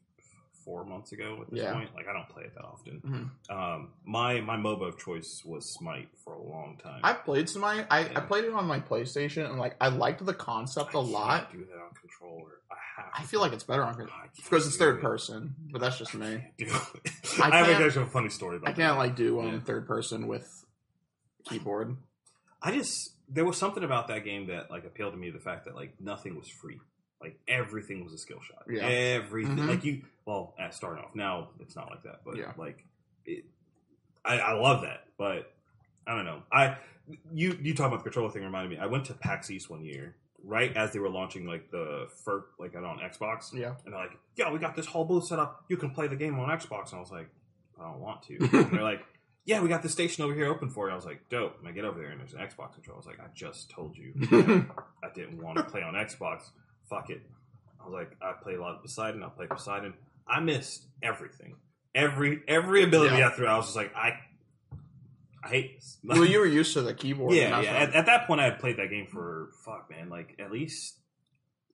[0.63, 1.73] four months ago at this Yeah.
[1.73, 1.93] point.
[1.95, 3.31] Like I don't play it that often.
[3.49, 3.55] Mhm.
[3.55, 7.01] Um, my my MOBA of choice was Smite for a long time.
[7.03, 7.85] I've played Smite.
[7.91, 11.01] I, I played it on my PlayStation, and like I liked the concept a I
[11.01, 11.51] can't lot.
[11.51, 12.51] Do that on controller.
[12.71, 12.75] I.
[13.17, 15.01] I feel like it's better on I can't because it's third it.
[15.01, 16.25] person, but that's just me.
[16.25, 17.11] can't do it.
[17.41, 18.97] I I, have actually a funny story about I can't that.
[18.97, 19.59] like do um Yeah.
[19.59, 20.65] third person with
[21.43, 21.97] keyboard.
[22.61, 25.29] I just there was something about that game that like appealed to me.
[25.29, 26.79] The fact that like nothing was free,
[27.21, 28.63] like everything was a skill shot.
[28.69, 28.83] Yeah.
[28.83, 29.67] Everything, Mhm.
[29.67, 30.01] like you.
[30.25, 32.53] Well, at starting off, now it's not like that, but Yeah.
[32.57, 32.83] like
[33.25, 33.45] it,
[34.23, 35.05] I, I love that.
[35.17, 35.51] But
[36.07, 36.43] I don't know.
[36.51, 36.77] I
[37.33, 38.77] you you talking about the controller thing reminded me.
[38.83, 40.15] I went to PAX East one year.
[40.47, 43.73] Right as they were launching like the first like on Xbox, Yeah.
[43.83, 45.65] and they're like, "Yeah, we got this whole booth set up.
[45.69, 47.27] You can play the game on Xbox." And I was like,
[47.79, 49.03] "I don't want to." and they're like,
[49.45, 51.67] "Yeah, we got the station over here open for you." I was like, "Dope." And
[51.67, 52.95] I get over there and there's an Xbox controller.
[52.95, 54.13] I was like, "I just told you
[55.03, 56.49] I didn't want to play on Xbox.
[56.89, 57.21] Fuck it."
[57.81, 59.23] I was like, "I play a lot of Poseidon.
[59.23, 59.93] I'll play Poseidon.
[60.27, 61.55] I missed everything.
[61.93, 63.27] Every every ability Yeah.
[63.27, 63.47] I threw.
[63.47, 64.19] I was just like, I,
[65.43, 67.33] I hate this." well, you were used to the keyboard.
[67.33, 67.71] yeah, yeah.
[67.71, 70.95] At, at that point, I had played that game for fuck, man, like at least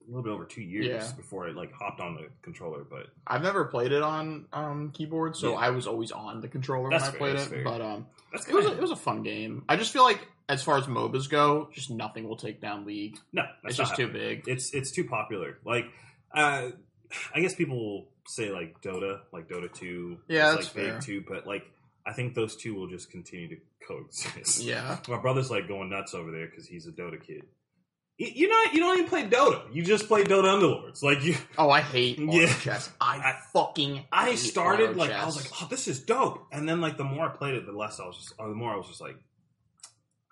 [0.06, 1.12] a little bit over two years Yeah.
[1.16, 2.84] before I like hopped on the controller.
[2.84, 5.58] But I've never played it on um keyboard, so Yeah.
[5.58, 7.42] I was always on the controller That's when I played it.
[7.48, 7.64] fair.
[7.64, 9.64] But um, that's it was a, it was a fun game.
[9.70, 13.18] I just feel like as far as MOBAs go, just nothing will take down League.
[13.32, 14.44] no, it's that's just not too big.
[14.48, 15.58] It's it's too popular.
[15.66, 15.86] Like,
[16.34, 16.70] uh,
[17.34, 21.00] I guess people will say like Dota, like Dota two, Yeah, that's like big fair.
[21.02, 21.24] too.
[21.28, 21.64] But like,
[22.06, 24.64] I think those two will just continue to coexist.
[24.64, 24.98] Yeah.
[25.08, 27.44] My brother's like going nuts over there because he's a Dota kid.
[28.21, 28.73] You- You're not.
[28.73, 29.62] You don't even play Dota.
[29.73, 31.01] You just play Dota Underlords.
[31.01, 32.53] Like you, Oh, I hate Yeah.
[32.53, 32.89] chess.
[33.01, 34.05] I, I- fucking.
[34.12, 36.45] I hate started like I was like, oh, this is dope.
[36.51, 38.55] And then like the more I played it, the less I was just, or the
[38.55, 39.15] more I was just like,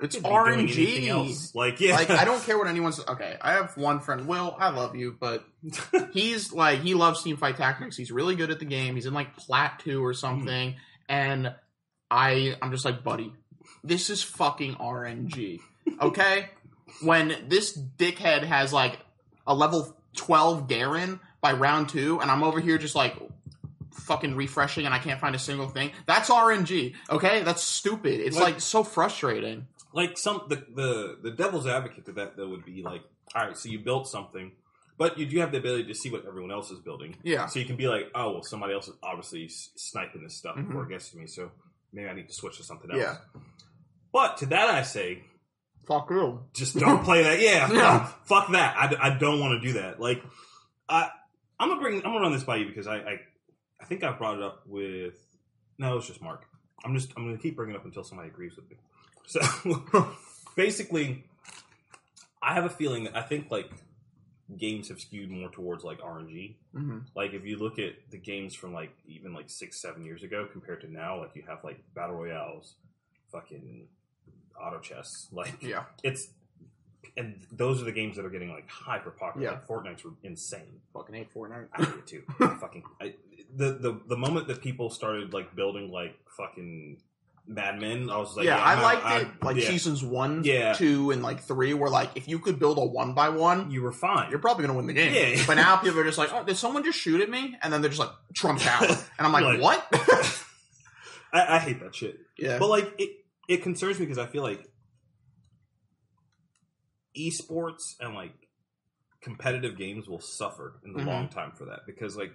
[0.02, 1.08] it's I could be doing anything RNG.
[1.10, 1.56] else.
[1.56, 3.00] Like yeah, Like I don't care what anyone's.
[3.06, 4.56] Okay, I have one friend, Will.
[4.58, 5.44] I love you, but
[6.14, 7.98] he's like he loves Teamfight Tactics.
[7.98, 8.96] He's really good at the game.
[8.96, 10.18] He's in like Plat two or hmm.
[10.18, 10.76] something,
[11.10, 11.54] and
[12.12, 13.34] I I'm just like, buddy,
[13.84, 15.60] this is fucking RNG.
[16.02, 16.50] Okay,
[17.02, 19.00] when this dickhead has like
[19.48, 23.16] a level twelve Garen by round two, and I'm over here just like
[23.94, 25.92] fucking refreshing, and I can't find a single thing.
[26.06, 26.96] That's RNG.
[27.10, 28.20] Okay, that's stupid.
[28.20, 29.68] It's Like- like so frustrating.
[29.94, 33.02] like some the the the devil's advocate to that though would be like,
[33.36, 34.52] all right, so you built something,
[34.98, 37.16] but you do have the ability to see what everyone else is building.
[37.24, 37.48] Yeah.
[37.48, 40.68] So you can be like, oh well, somebody else is obviously sniping this stuff Mhm.
[40.68, 41.52] before it gets to me, so
[41.92, 43.02] maybe I need to switch to something else.
[43.02, 43.18] Yeah.
[44.12, 45.24] But to that I say,
[45.90, 46.40] Fuck you.
[46.54, 47.42] just don't play that.
[47.42, 48.06] Yeah, Yeah.
[48.24, 48.76] fuck, that.
[48.78, 50.00] I, I don't want to do that.
[50.00, 50.24] Like,
[50.88, 51.10] I
[51.60, 53.20] I'm gonna bring I'm gonna run this by you because I, I
[53.82, 55.16] I think I brought it up with
[55.78, 56.46] no, it's just Mark.
[56.86, 58.78] I'm just I'm gonna keep bringing it up until somebody agrees with me.
[59.26, 59.42] So
[60.56, 61.26] basically,
[62.42, 63.70] I have a feeling that I think like
[64.58, 66.56] games have skewed more towards like RNG.
[66.74, 70.24] hmm Like if you look at the games from like even like six seven years
[70.24, 72.76] ago compared to now, like you have like battle royales,
[73.32, 73.88] fucking
[74.60, 75.84] auto chess, like Yeah.
[76.04, 76.28] it's
[77.18, 79.46] and those are the games that are getting like hyper popular.
[79.48, 79.52] Yeah.
[79.54, 80.80] Like Fortnite's insane.
[80.94, 81.68] Fucking hate Fortnite.
[81.74, 82.24] I hate it too.
[82.40, 83.14] I fucking I,
[83.56, 86.98] the the the moment that people started like building like fucking
[87.48, 89.22] Mad Men, I was like, yeah, yeah, I I'm liked out.
[89.22, 89.28] it.
[89.42, 90.74] I- Like yeah, seasons one, Yeah.
[90.74, 93.82] two, and like three, where like if you could build a one by one, you
[93.82, 94.30] were fine.
[94.30, 95.14] you're probably gonna win the game.
[95.36, 95.44] Yeah.
[95.48, 97.58] But now people are just like, oh, did someone just shoot at me?
[97.64, 99.88] And then they're just like Trump out, and I'm like, Like- what?
[101.34, 102.20] I, I hate that shit.
[102.38, 102.58] yeah.
[102.60, 103.10] But like it,
[103.50, 104.66] it concerns me because I feel like
[107.18, 108.34] esports and like
[109.22, 111.08] competitive games will suffer in the Mhm.
[111.08, 112.32] long time for that because like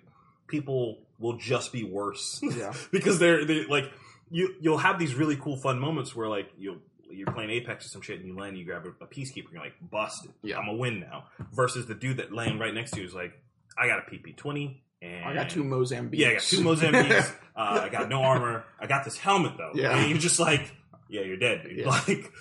[0.49, 2.75] people will just be worse yeah.
[2.91, 3.91] because they're they like
[4.31, 6.79] you you'll have these really cool fun moments where like you'll
[7.11, 9.45] you're playing Apex or some shit and you land and you grab a, a peacekeeper
[9.45, 10.59] and you're like busted Yeah.
[10.59, 13.33] I'm a win now versus the dude that laying right next to you is like
[13.79, 16.19] I got a PP twenty and I got two Mozambiques.
[16.21, 17.31] yeah, I got two Mozambiques.
[17.57, 18.65] uh, I got no armor.
[18.81, 19.73] I got this helmet though.
[19.75, 19.97] Yeah.
[19.97, 20.75] and you're just like,
[21.09, 21.79] yeah, you're dead, dude.
[21.79, 21.87] Yeah.
[22.09, 22.33] Like,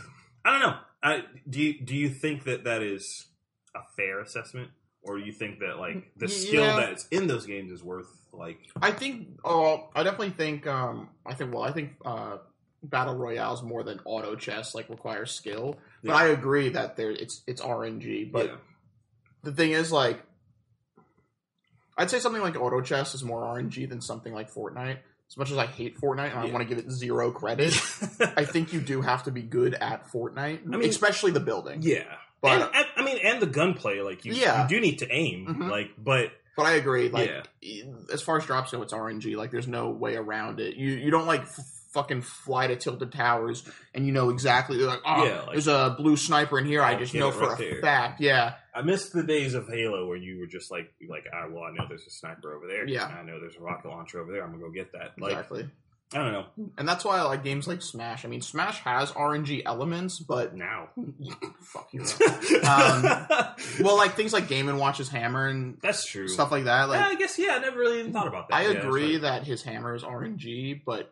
[0.46, 0.78] I don't know.
[1.02, 3.28] I, do you do you think that that is
[3.76, 4.70] a fair assessment,
[5.02, 6.80] or do you think that like the skill Yeah.
[6.80, 8.60] that's in those games is worth like?
[8.82, 9.40] I think.
[9.44, 10.68] Oh, I definitely think.
[10.68, 11.54] Um, I think.
[11.54, 12.38] Well, I think uh,
[12.84, 15.78] battle royales more than auto chess like requires skill.
[16.04, 18.32] But I agree that there it's it's RNG.
[18.32, 18.56] But yeah.
[19.44, 20.22] the thing is, like,
[21.98, 24.98] I'd say something like auto chess is more RNG than something like Fortnite.
[25.34, 27.74] As much as I hate Fortnite and I want to give it zero credit,
[28.38, 31.80] I think you do have to be good at Fortnite, I mean- especially the building.
[31.82, 32.04] yeah,
[32.40, 34.62] But and, and- I mean, and the gunplay, like you, Yeah.
[34.64, 35.70] you do need to aim, Mhm.
[35.72, 37.10] like, but But I agree.
[37.10, 37.32] Like,
[37.64, 37.84] Yeah.
[38.14, 39.36] as far as drops go, it's RNG.
[39.36, 40.76] Like, there's no way around it.
[40.76, 41.44] You you don't like
[41.94, 44.78] fucking fly to tilted towers and you know exactly.
[44.78, 46.82] They're Like, oh, Yeah, like- there's a blue sniper in here.
[46.82, 47.82] I I'll just know for right a there.
[47.82, 48.20] fact.
[48.22, 51.64] Yeah, I miss the days of Halo where you were just like, like, ah, well,
[51.64, 52.88] I know there's a sniper over there.
[52.88, 53.06] Yeah.
[53.06, 54.44] I know there's a rocket launcher over there.
[54.44, 55.12] I'm gonna go get that.
[55.20, 55.70] Like, exactly.
[56.16, 56.46] I don't know.
[56.78, 58.24] And that's why I like games like Smash.
[58.24, 60.90] I mean, Smash has RNG elements, but Now,
[61.62, 62.02] fuck you.
[62.02, 63.04] Um,
[63.82, 66.28] well, like things like Game and Watch's hammer and that's true.
[66.28, 66.90] stuff like that.
[66.90, 67.56] Like, yeah, I guess yeah.
[67.56, 68.56] I never really even thought about that.
[68.56, 69.22] I Yeah, agree right.
[69.24, 71.12] that his hammer is RNG, but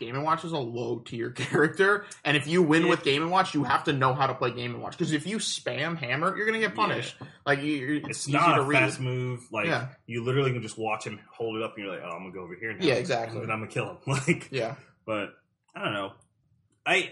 [0.00, 2.88] Game and Watch is a low tier character, and if you win Yeah.
[2.90, 4.92] with Game and Watch, you have to know how to play Game and Watch.
[4.98, 7.16] Because if you spam hammer, you're gonna get punished.
[7.46, 8.78] Like you, It's it's easy not to a read.
[8.80, 9.40] fast move.
[9.52, 9.88] Like Yeah.
[10.06, 12.32] you literally can just watch him hold it up, and you're like, "Oh, I'm gonna
[12.32, 13.40] go over here now." Yeah, exactly.
[13.40, 13.96] And I'm gonna kill him.
[14.06, 14.74] Like, Yeah,
[15.06, 15.30] but
[15.76, 16.12] I don't know.
[16.86, 17.10] I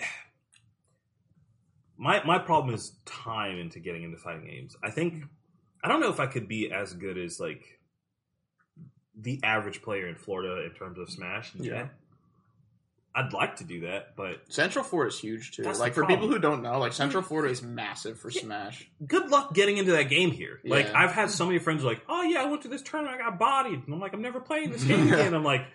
[1.97, 4.77] my my problem is time into getting into fighting games.
[4.83, 5.25] I think
[5.85, 7.79] I don't know if I could be as good as like
[9.15, 11.53] the average player in Florida in terms of Smash.
[11.55, 11.89] Yeah.
[13.15, 15.63] I'd like to do that, but Central Florida is huge too.
[15.63, 18.41] That's like for people who don't know, like Central Florida is massive for Yeah.
[18.43, 18.89] Smash.
[19.07, 20.61] good luck getting into that game here.
[20.65, 20.99] Like Yeah.
[20.99, 23.39] I've had so many friends like, "Oh yeah, I went to this tournament, I got
[23.39, 25.67] bodied," and I'm like, "I'm never playing this game again." I'm like,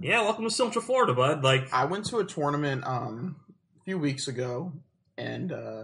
[0.00, 3.36] "Yeah, welcome to Central Florida, bud." Like, I went to a tournament um,
[3.80, 4.72] a few weeks ago,
[5.18, 5.82] and uh,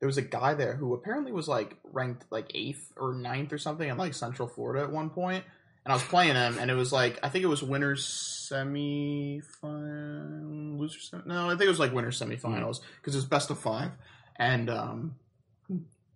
[0.00, 3.58] there was a guy there who apparently was like ranked like eighth or ninth or
[3.58, 5.44] something in like Central Florida at one point.
[5.88, 9.40] And I was playing him, and it was like I think it was winners semi
[9.62, 11.22] final, loser semi.
[11.24, 13.92] No, I think it was like winners semifinals because it was best of five,
[14.36, 15.14] and um,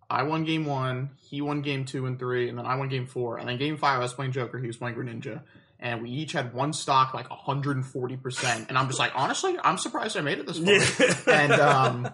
[0.07, 3.07] I won game one, he won game two and three, and then I won game
[3.07, 5.41] four, and then game five I was playing Joker, he was playing Greninja,
[5.79, 9.79] and we each had one stock like 140 percent, and I'm just like honestly, I'm
[9.79, 11.33] surprised I made it this far.
[11.33, 12.09] and um,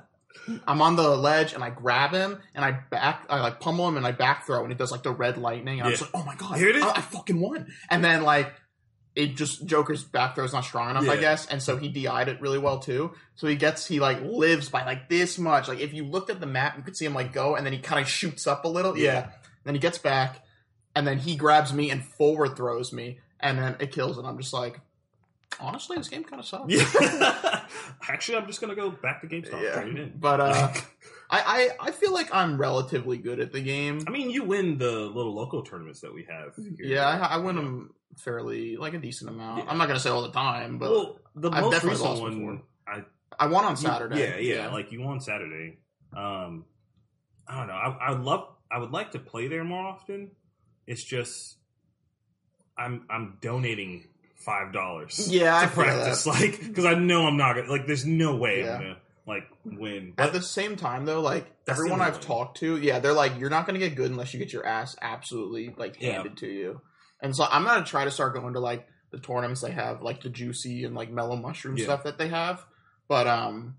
[0.67, 3.97] I'm on the ledge and I grab him and I back, I like pummel him
[3.97, 5.97] and I back throw and it does like the red lightning and I'm Yeah.
[5.97, 6.83] just like, oh my god, Here it is.
[6.83, 7.67] I, I fucking won.
[7.89, 8.54] And then like
[9.15, 12.27] it just Joker's back throw is not strong enough, I guess, and so he DI'd
[12.29, 13.12] it really well too.
[13.35, 15.67] So he gets he like lives by like this much.
[15.67, 17.73] Like if you looked at the map, you could see him like go and then
[17.73, 18.97] he kind of shoots up a little.
[18.97, 19.04] Yeah.
[19.13, 19.29] Yeah.
[19.65, 20.43] Then he gets back
[20.95, 24.37] and then he grabs me and forward throws me and then it kills and I'm
[24.37, 24.79] just like.
[25.60, 26.71] Honestly, this game kind of sucks.
[26.71, 27.65] yeah.
[28.08, 29.62] Actually, I'm just gonna go back to GameStop.
[29.62, 29.73] Yeah.
[29.81, 30.13] Trade in.
[30.17, 30.73] But uh,
[31.29, 34.02] I, I I feel like I'm relatively good at the game.
[34.08, 36.56] I mean, you win the little local tournaments that we have.
[36.56, 36.75] Here.
[36.79, 39.63] Yeah, I, I win them fairly like a decent amount.
[39.63, 39.71] Yeah.
[39.71, 42.39] I'm not gonna say all the time, but well, the I've most definitely recent one,
[42.39, 42.62] before.
[42.87, 43.04] I
[43.37, 44.19] I won on Saturday.
[44.19, 45.79] Yeah, yeah, like you won Saturday.
[46.15, 46.65] Um,
[47.47, 47.73] I don't know.
[47.73, 48.47] I, I would love.
[48.71, 50.31] I would like to play there more often.
[50.87, 51.58] It's just
[52.77, 54.06] I'm I'm donating
[54.40, 55.27] five dollars.
[55.31, 57.85] Yeah, I to feel practice, like because I know I'm not gonna like.
[57.87, 58.75] There's no way Yeah.
[58.75, 60.13] I'm gonna like win.
[60.17, 62.21] At the same time, though, like everyone I've way.
[62.21, 64.96] talked to, yeah, they're like, you're not gonna get good unless you get your ass
[65.02, 66.13] absolutely like Yeah.
[66.13, 66.81] handed to you.
[67.21, 70.21] And so I'm gonna try to start going to like the tournaments they have, like
[70.21, 71.83] the juicy and like mellow mushroom Yeah.
[71.85, 72.65] stuff that they have.
[73.08, 73.75] But um,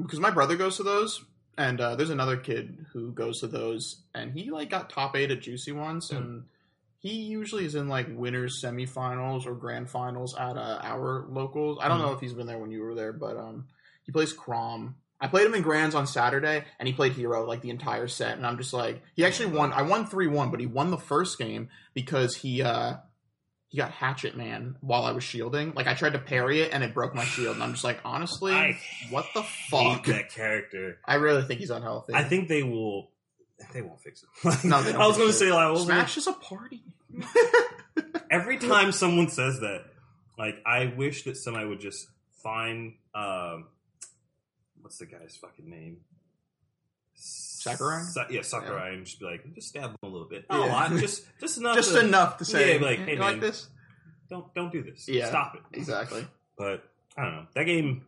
[0.00, 1.24] because my brother goes to those,
[1.58, 5.30] and uh, there's another kid who goes to those, and he like got top eight
[5.30, 6.16] at juicy once, Hmm.
[6.16, 6.42] and
[7.02, 11.78] he usually is in like winners semifinals or grand finals at uh, our locals.
[11.80, 12.06] I don't Hmm.
[12.06, 13.66] know if he's been there when you were there, but um,
[14.04, 14.94] he plays Chrom.
[15.20, 18.36] I played him in grands on Saturday, and he played hero like the entire set.
[18.36, 19.72] And I'm just like, he actually won.
[19.72, 22.94] I won three one, but he won the first game because he uh
[23.68, 25.72] he got Hatchet Man while I was shielding.
[25.74, 27.54] Like I tried to parry it, and it broke my shield.
[27.54, 28.78] And I'm just like, honestly, I
[29.10, 30.04] what the fuck?
[30.06, 30.98] that character.
[31.06, 32.14] I really think he's unhealthy.
[32.14, 33.10] I think they will.
[33.72, 34.64] They won't fix it.
[34.64, 36.32] No, they don't I was going to say like, I was gonna- Smash is a
[36.32, 36.82] party.
[38.30, 39.84] every time someone says that,
[40.38, 42.06] like I wish that somebody would just
[42.42, 43.66] find um,
[44.80, 45.98] what's the guy's fucking name?
[47.14, 48.02] Sakurai?
[48.02, 50.72] Sa- yeah, Sakurai, and just be like, just stab him a little bit, not a
[50.72, 53.40] lot, just just enough, Just to, enough to say, Yeah, like, "You hey, like man."
[53.40, 53.68] this?
[54.30, 55.06] Don't don't do this.
[55.08, 55.28] Yeah.
[55.28, 55.62] stop it.
[55.78, 56.26] Exactly.
[56.56, 56.82] But
[57.16, 58.04] I don't know that game.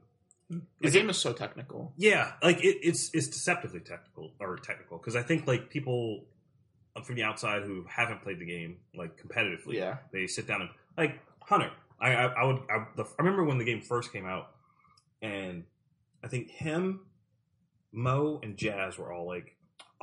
[0.51, 1.93] The game is so technical.
[1.97, 6.27] Yeah, like it, it's it's deceptively technical or technical because I think like people
[7.05, 9.97] from the outside who haven't played the game like competitively, Yeah.
[10.13, 11.71] they sit down and like Hunter.
[12.01, 14.53] I I, I would I, the, I remember when the game first came out,
[15.23, 15.65] and
[16.23, 17.01] I think him,
[17.93, 19.54] Mo, and Jazz were all like,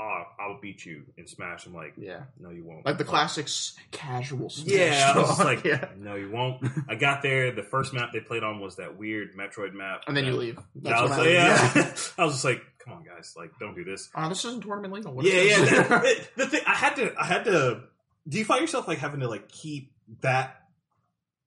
[0.01, 2.23] "Ah, I'll beat you in Smash." I'm like, Yeah.
[2.39, 5.89] "No, you won't." Like the classics casual Smash Yeah, I was like, yeah.
[5.97, 7.51] "No, you won't." I got there.
[7.51, 10.57] The first map they played on was that weird Metroid map, And then you leave.
[10.81, 11.33] Yeah, I was like, leave.
[11.35, 11.93] yeah.
[12.17, 13.33] I was just like, "Come on, guys!
[13.37, 15.13] Like, don't do this." Oh, this isn't tournament legal.
[15.13, 15.57] What yeah, yeah.
[16.01, 17.81] The, the thing I had to, I had to.
[18.27, 19.91] Do you find yourself like having to like keep
[20.21, 20.55] that,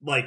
[0.03, 0.25] like,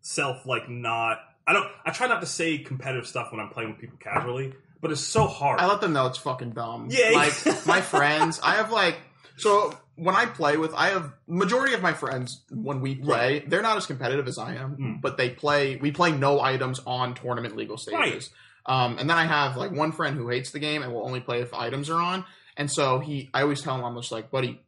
[0.00, 1.18] self like not?
[1.46, 1.66] I don't.
[1.84, 5.00] I try not to say competitive stuff when I'm playing with people casually, but it's
[5.00, 5.60] so hard.
[5.60, 6.88] I let them know it's fucking dumb.
[6.90, 7.10] Yeah.
[7.14, 8.96] Like my friends, I have like
[9.36, 13.62] so when I play with I have majority of my friends when we play, they're
[13.62, 15.00] not as competitive as I am, Mm.
[15.02, 18.30] but they play we play no items on tournament legal stages.
[18.66, 21.20] Um, and then I have like one friend who hates the game and will only
[21.20, 22.24] play if items are on.
[22.56, 24.60] And so he I always tell him I'm just like, buddy,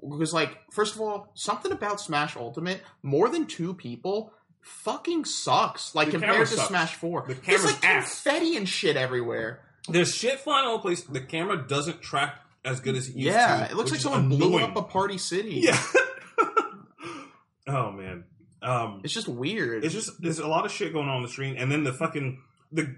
[0.00, 4.32] because like first of all, something about Smash Ultimate, more than two people
[4.64, 5.94] fucking sucks.
[5.94, 6.68] Like The compared to sucks.
[6.68, 7.22] Smash 4.
[7.28, 8.22] The There's camera's like ass.
[8.22, 9.60] confetti and shit everywhere.
[9.88, 11.02] There's shit flying all over the place.
[11.02, 13.72] The camera doesn't track as good as it used Yeah, to.
[13.72, 15.60] it looks like someone blew up a party city.
[15.64, 15.78] Yeah.
[17.66, 18.24] oh man.
[18.62, 19.84] Um, It's just weird.
[19.84, 21.92] It's just there's a lot of shit going on on the screen, and then the
[21.92, 22.40] fucking
[22.72, 22.96] the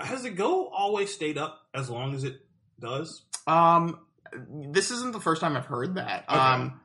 [0.00, 2.40] has the go always stayed up as long as it
[2.80, 3.22] does.
[3.46, 4.00] um
[4.50, 6.24] this isn't the first time I've heard that.
[6.28, 6.36] Okay.
[6.36, 6.80] Um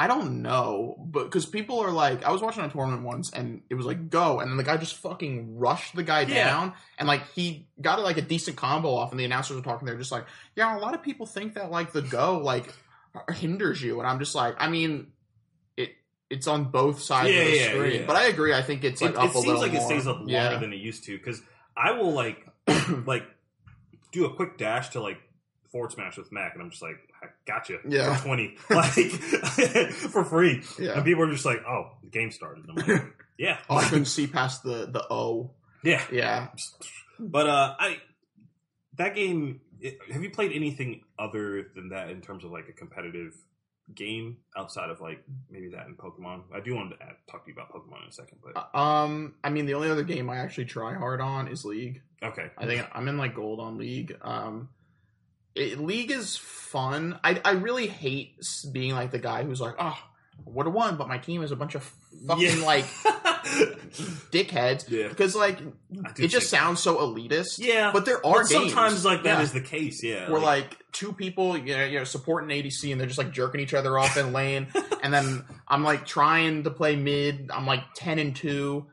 [0.00, 3.62] I don't know, but because people are like, I was watching a tournament once, and
[3.68, 6.46] it was like go, and then the guy just fucking rushed the guy Yeah.
[6.46, 9.86] down, and like he got like a decent combo off, and the announcers were talking.
[9.86, 12.72] They're just like, yeah, a lot of people think that like the go like
[13.30, 15.08] hinders you, and I'm just like, I mean,
[15.76, 15.90] it
[16.30, 18.54] it's on both sides Yeah, of the yeah, screen, but I agree.
[18.54, 19.90] I think it's like it up it a seems little like it more.
[19.90, 21.42] stays up longer than it used to because
[21.76, 22.46] I will like
[23.04, 23.24] like
[24.12, 25.18] do a quick dash to like
[25.70, 28.14] forward smash with Mac, and I'm just like, I gotcha, Yeah.
[28.16, 28.92] for twenty, like
[29.92, 30.92] for free, Yeah.
[30.92, 32.64] and people are just like, oh, the game started.
[32.68, 33.02] I'm like,
[33.38, 35.50] yeah, Oh, I couldn't see past the the O.
[35.82, 36.48] yeah, Yeah.
[37.18, 37.98] But uh, I
[38.96, 39.60] that game.
[39.80, 43.32] It, have you played anything other than that in terms of like a competitive
[43.94, 46.42] game outside of like maybe that and Pokemon?
[46.52, 49.34] I do want to add, talk to you about Pokemon in a second, but Um,
[49.44, 52.02] I mean, the only other game I actually try hard on is League.
[52.22, 52.50] okay.
[52.58, 54.16] I think I'm in like gold on League.
[54.20, 54.68] Um,
[55.58, 57.18] it, League is fun.
[57.24, 58.36] I I really hate
[58.72, 59.98] being like the guy who's like, ah,
[60.46, 61.82] oh, would have won, but my team is a bunch of
[62.26, 62.64] fucking Yeah.
[62.64, 62.84] like
[64.30, 64.88] dickheads.
[64.90, 65.58] yeah, Because like
[66.18, 67.58] it just sounds so elitist.
[67.58, 67.90] yeah.
[67.92, 68.72] But there are But games.
[68.72, 69.60] sometimes like that is Yeah.
[69.60, 70.02] the case.
[70.02, 73.32] Yeah, where like two people, you know, you know, supporting ADC and they're just like
[73.32, 74.68] jerking each other off in lane,
[75.02, 77.50] and then I'm like trying to play mid.
[77.52, 78.86] I'm like ten and two,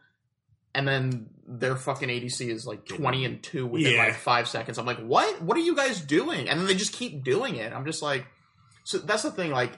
[0.74, 4.06] and then their fucking ADC is like twenty and two within Yeah.
[4.06, 4.78] like five seconds.
[4.78, 5.42] I'm like, what?
[5.42, 6.50] What are you guys doing?
[6.50, 7.72] And then they just keep doing it.
[7.74, 8.26] I'm just like,
[8.84, 9.52] so that's the thing.
[9.52, 9.74] Like,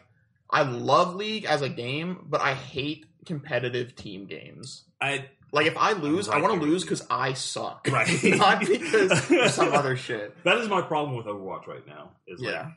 [0.50, 4.86] I love League as a game, but I hate competitive team games.
[5.02, 8.08] I Like, if I lose, I want to lose because I suck, Right.
[8.24, 10.36] Not because of some other shit.
[10.46, 12.12] that is my problem with Overwatch right now.
[12.28, 12.72] Is like Yeah.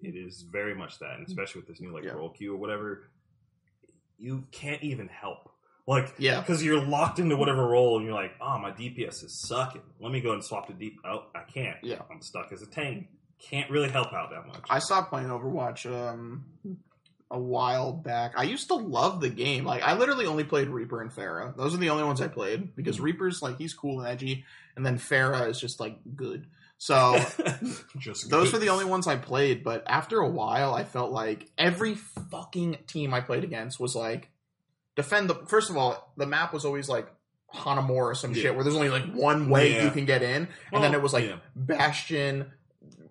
[0.00, 2.12] it is very much that, and especially with this new like Yeah.
[2.12, 3.10] role queue or whatever,
[4.18, 5.50] you can't even help.
[5.86, 6.40] Like Yeah.
[6.40, 9.82] because you're locked into whatever role, and you're like, oh, my DPS is sucking.
[10.00, 10.96] Let me go and swap to deep.
[11.04, 11.76] Oh, I can't.
[11.82, 12.02] Yeah.
[12.10, 13.08] I'm stuck as a tank.
[13.40, 14.60] Can't really help out that much.
[14.70, 16.44] I stopped playing Overwatch um
[17.30, 18.34] a while back.
[18.36, 19.64] I used to love the game.
[19.64, 21.56] Like I literally only played Reaper and Pharah.
[21.56, 23.04] Those are the only ones I played because Hmm.
[23.04, 24.44] Reaper's like he's cool and edgy,
[24.76, 26.46] and then Pharah is just like good.
[26.78, 27.14] So
[27.98, 28.52] Just those good.
[28.54, 29.62] were the only ones I played.
[29.64, 34.28] But after a while, I felt like every fucking team I played against was like
[34.96, 35.34] defend the.
[35.46, 37.08] First of all, the map was always like
[37.54, 38.42] Hanamura or some Yeah.
[38.42, 39.84] shit where there's only like one way Yeah.
[39.84, 41.36] you can get in, and then it was like yeah.
[41.54, 42.50] Bastion,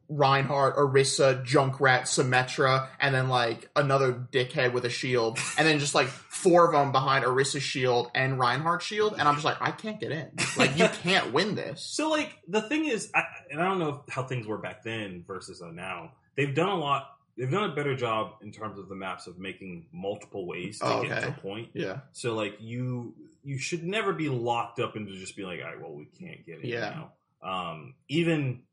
[0.09, 5.95] Reinhardt, Orisa, Junkrat, Symmetra, and then like another dickhead with a shield, and then just
[5.95, 9.71] like four of them behind Orisa's shield and Reinhardt's shield, and I'm just like, I
[9.71, 10.31] can't get in.
[10.57, 11.81] Like you can't win this.
[11.81, 15.23] So like the thing is, I, and I don't know how things were back then
[15.25, 16.11] versus now.
[16.35, 17.07] They've done a lot.
[17.37, 20.85] They've done a better job in terms of the maps of making multiple ways to
[20.85, 21.21] Oh, get okay.
[21.21, 21.69] to a point.
[21.73, 25.65] Yeah, So like you you should never be locked up into just being like, all
[25.67, 27.05] right, well we can't get it Yeah.
[27.41, 27.49] now.
[27.71, 28.63] Um, even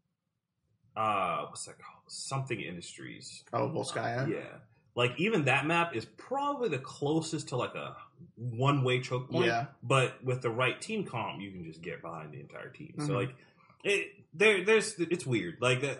[0.97, 2.03] uh, what's that called?
[2.09, 3.45] Something Industries.
[3.53, 4.29] oh Volskaya.
[4.29, 4.41] Yeah.
[4.95, 7.97] Like even that map is probably the closest to like a
[8.35, 9.47] one way choke point.
[9.47, 9.67] Yeah.
[9.83, 12.95] But with the right team comp, you can just get behind the entire team.
[12.99, 13.15] So Mhm.
[13.15, 13.35] like
[13.85, 15.59] it there there's it's weird.
[15.61, 15.95] Like uh,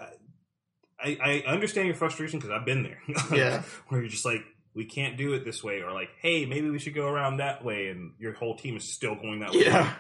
[1.01, 2.99] I I understand your frustration because I've been there.
[3.33, 3.63] Yeah.
[3.89, 4.43] Where you're just like
[4.75, 7.65] we can't do it this way, or like, hey, maybe we should go around that
[7.65, 9.65] way, and your whole team is still going that way.
[9.65, 9.95] Yeah.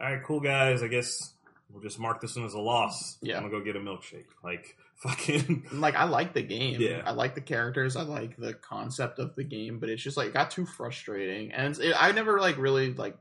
[0.00, 0.82] All right, cool guys.
[0.82, 1.34] I guess
[1.70, 3.18] we'll just mark this one as a loss.
[3.20, 3.36] Yeah.
[3.36, 4.26] I'm gonna go get a milkshake.
[4.42, 5.66] Like fucking.
[5.72, 6.80] like I like the game.
[6.80, 7.02] Yeah.
[7.04, 7.96] I like the characters.
[7.96, 11.52] I like the concept of the game, but it's just like it got too frustrating,
[11.52, 13.16] and it, I never like really like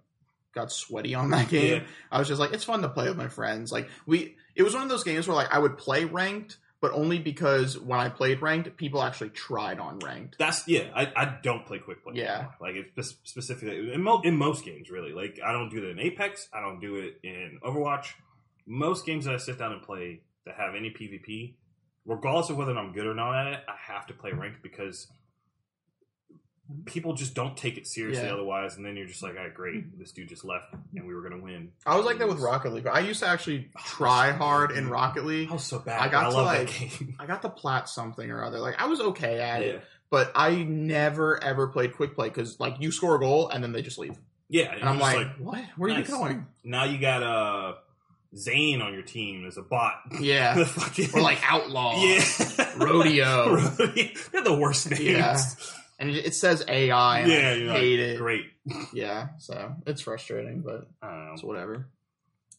[0.53, 1.81] got sweaty on that game.
[1.81, 1.87] Yeah.
[2.11, 3.71] I was just like, it's fun to play with my friends.
[3.71, 6.91] Like we, it was one of those games where like I would play ranked, but
[6.91, 10.35] only because when I played ranked, people actually tried on ranked.
[10.37, 10.89] That's yeah.
[10.93, 12.15] I, I don't play quick play.
[12.15, 12.33] Yeah.
[12.33, 12.55] anymore.
[12.59, 15.13] like it's specifically in, mo- in most games really.
[15.13, 16.49] Like I don't do it in Apex.
[16.53, 18.07] I don't do it in Overwatch.
[18.65, 21.53] Most games that I sit down and play that have any PvP,
[22.05, 25.07] regardless of whether I'm good or not at it, I have to play ranked because
[26.85, 28.33] people just don't take it seriously Yeah.
[28.33, 28.77] otherwise.
[28.77, 31.21] And then you're just like, all right, great, this dude just left and we were
[31.21, 31.71] gonna win.
[31.85, 32.87] I was like that with Rocket League.
[32.87, 35.49] I used to actually try hard in Rocket League.
[35.49, 35.99] I was so bad.
[36.01, 37.15] I got I to, love like- that game.
[37.19, 38.59] I got the plat something or other.
[38.59, 39.67] Like I was okay at yeah.
[39.67, 43.63] it, but I never ever played quick play because like you score a goal and
[43.63, 44.17] then they just leave,
[44.49, 45.61] Yeah, and I'm just like, what?
[45.77, 46.47] Where are you going?
[46.63, 47.73] now you got uh
[48.35, 49.95] Zane on your team as a bot.
[50.19, 52.01] Yeah, The fucking- or like outlaw.
[52.03, 52.23] yeah,
[52.77, 53.55] Rodeo.
[53.77, 54.07] Rodeo.
[54.31, 55.01] They're the worst names.
[55.03, 55.37] Yeah.
[55.99, 57.19] And it, says AI.
[57.19, 58.17] And Yeah, I you're hate like, it.
[58.17, 58.45] great.
[58.93, 61.33] Yeah, so it's frustrating, but I don't know.
[61.33, 61.87] it's whatever.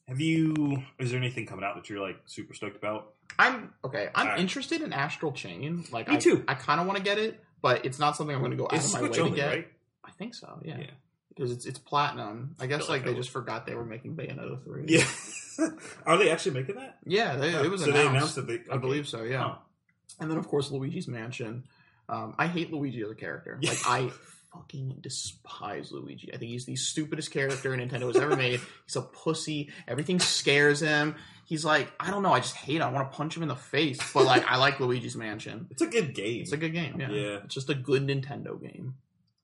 [0.09, 0.82] Have you?
[0.99, 3.12] Is there anything coming out that you're like super stoked about?
[3.39, 4.11] I'm okay.
[4.14, 4.41] I'm Alright.
[4.41, 5.85] interested in Astral Chain.
[5.91, 6.45] Like Me I, too.
[6.47, 8.64] I kind of want to get it, but it's not something I'm going to go
[8.64, 9.47] out It's of my way only, to get.
[9.49, 9.68] right?
[10.05, 10.61] I think so.
[10.62, 10.78] Yeah.
[10.78, 10.87] Yeah.
[11.30, 12.55] Because it's it's platinum.
[12.61, 14.85] I guess Feel like like they I just forgot they were making Bayonetta three.
[14.87, 15.05] Yeah.
[16.07, 16.99] Are they actually making that?
[17.07, 17.95] Yeah, they, it was so announced.
[18.05, 18.61] they announced that they.
[18.70, 19.22] I believe so.
[19.22, 19.39] Yeah.
[19.43, 19.55] Huh.
[20.20, 21.64] And then of course Luigi's Mansion.
[22.09, 23.59] Um, I hate Luigi as a character.
[23.65, 24.11] Like I
[24.53, 26.33] fucking despise Luigi.
[26.33, 28.61] I think he's the stupidest character Nintendo has ever made.
[28.87, 29.71] He's a pussy.
[29.89, 31.17] Everything scares him.
[31.45, 32.33] He's like, I don't know.
[32.33, 32.83] I just hate him.
[32.83, 33.99] I want to punch him in the face.
[34.13, 35.67] But like, I like Luigi's Mansion.
[35.71, 36.43] It's a good game.
[36.43, 37.01] It's a good game.
[37.01, 37.11] Yeah.
[37.11, 37.39] Yeah.
[37.45, 38.95] It's just a good Nintendo game.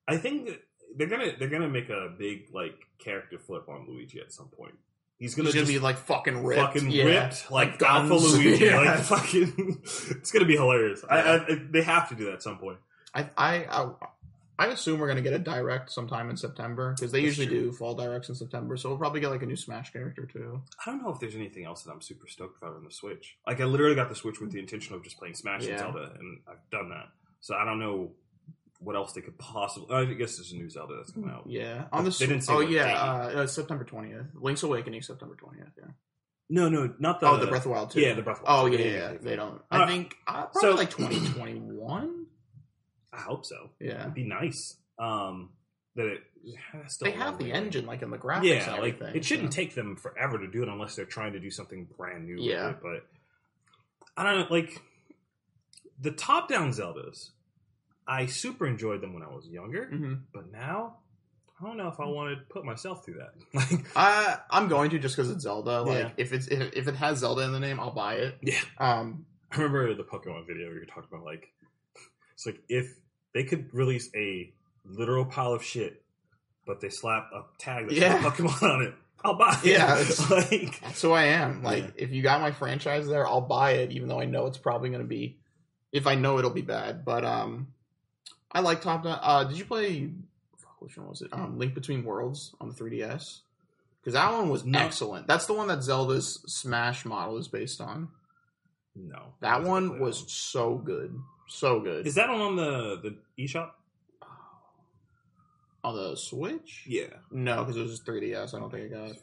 [0.07, 0.51] I think
[0.97, 4.75] they're gonna they're gonna make a big like character flip on Luigi at some point.
[5.21, 6.61] He's gonna He's gonna just be like fucking ripped.
[6.61, 7.05] fucking yeah.
[7.05, 8.15] ripped like, Like Alpha.
[8.15, 8.65] Luigi.
[8.65, 8.79] Yeah.
[8.81, 11.05] Like fucking, it's gonna be hilarious.
[11.09, 12.79] I, I, they have to do that at some point.
[13.15, 13.91] I, I, I,
[14.59, 17.71] I assume we're gonna get a direct sometime in September because they That's usually true.
[17.71, 18.79] do fall directs in September.
[18.79, 20.63] So we'll probably get like a new Smash character too.
[20.87, 23.37] I don't know if there's anything else that I'm super stoked about on the Switch.
[23.47, 26.13] Like I literally got the Switch with the intention of just playing Smash and Zelda,
[26.19, 27.09] and I've done that.
[27.41, 28.13] So I don't know
[28.81, 29.95] what else they could possibly.
[29.95, 31.45] I guess there's a new Zelda that's coming out.
[31.47, 34.27] Yeah, on the They didn't say oh yeah, uh, uh, September twentieth.
[34.35, 35.69] Link's Awakening, September twentieth.
[35.79, 35.85] Yeah.
[36.53, 37.29] No, no, not the.
[37.29, 38.01] oh, the Breath of Wild too.
[38.01, 38.73] Yeah, the Breath of Oh Wild.
[38.73, 39.19] yeah, They yeah, yeah.
[39.21, 39.55] They don't.
[39.71, 42.27] Uh, I think uh, probably so- like twenty twenty one.
[43.13, 43.71] I hope so.
[43.81, 44.77] Yeah, It'd be nice.
[44.99, 45.51] Um,
[45.97, 46.21] that it.
[46.87, 47.53] still they have the way.
[47.53, 48.45] engine like in the graphics.
[48.45, 49.57] Yeah, like it shouldn't so.
[49.57, 52.37] take them forever to do it unless they're trying to do something brand new.
[52.41, 52.69] Yeah.
[52.69, 53.07] with it, but
[54.17, 54.47] I don't know.
[54.57, 54.81] Like
[56.01, 57.31] the top-down Zeldas,
[58.11, 60.23] I super enjoyed them when I was younger, Mhm.
[60.35, 60.97] but now
[61.61, 63.35] I don't know if I want to put myself through that.
[63.55, 65.83] Like, Uh, I'm going to just because it's Zelda.
[65.83, 66.11] Like Yeah.
[66.17, 68.39] if it's if, if it has Zelda in the name, I'll buy it.
[68.43, 71.53] yeah, Um, I remember the Pokemon video where you talked about like
[72.35, 72.87] it's like if
[73.35, 74.53] they could release a
[74.85, 76.03] literal pile of shit,
[76.67, 78.19] but they slap a tag that Yeah.
[78.23, 79.71] Pokemon on it, I'll buy it.
[79.73, 79.95] Yeah,
[80.31, 81.63] like that's who I am.
[81.63, 81.91] Like Yeah.
[81.97, 84.89] if you got my franchise there, I'll buy it, even though I know it's probably
[84.89, 85.39] going to be.
[85.93, 87.75] If I know it'll be bad, but um,
[88.53, 89.19] I like Top Down.
[89.23, 90.11] Uh, did you play?
[90.57, 91.29] Fuck, which one was it?
[91.33, 93.41] Um, Link Between Worlds on the 3DS.
[94.01, 94.79] Because that one was No.
[94.79, 95.27] excellent.
[95.27, 98.09] That's the one that Zelda's Smash model is based on.
[98.97, 102.07] No, That one was so good, so good.
[102.07, 103.71] Is that on the the eShop?
[105.85, 106.85] on the Switch?
[106.87, 107.05] Yeah.
[107.31, 108.55] No, because it was just 3DS.
[108.55, 109.11] I don't think I got.
[109.11, 109.23] it.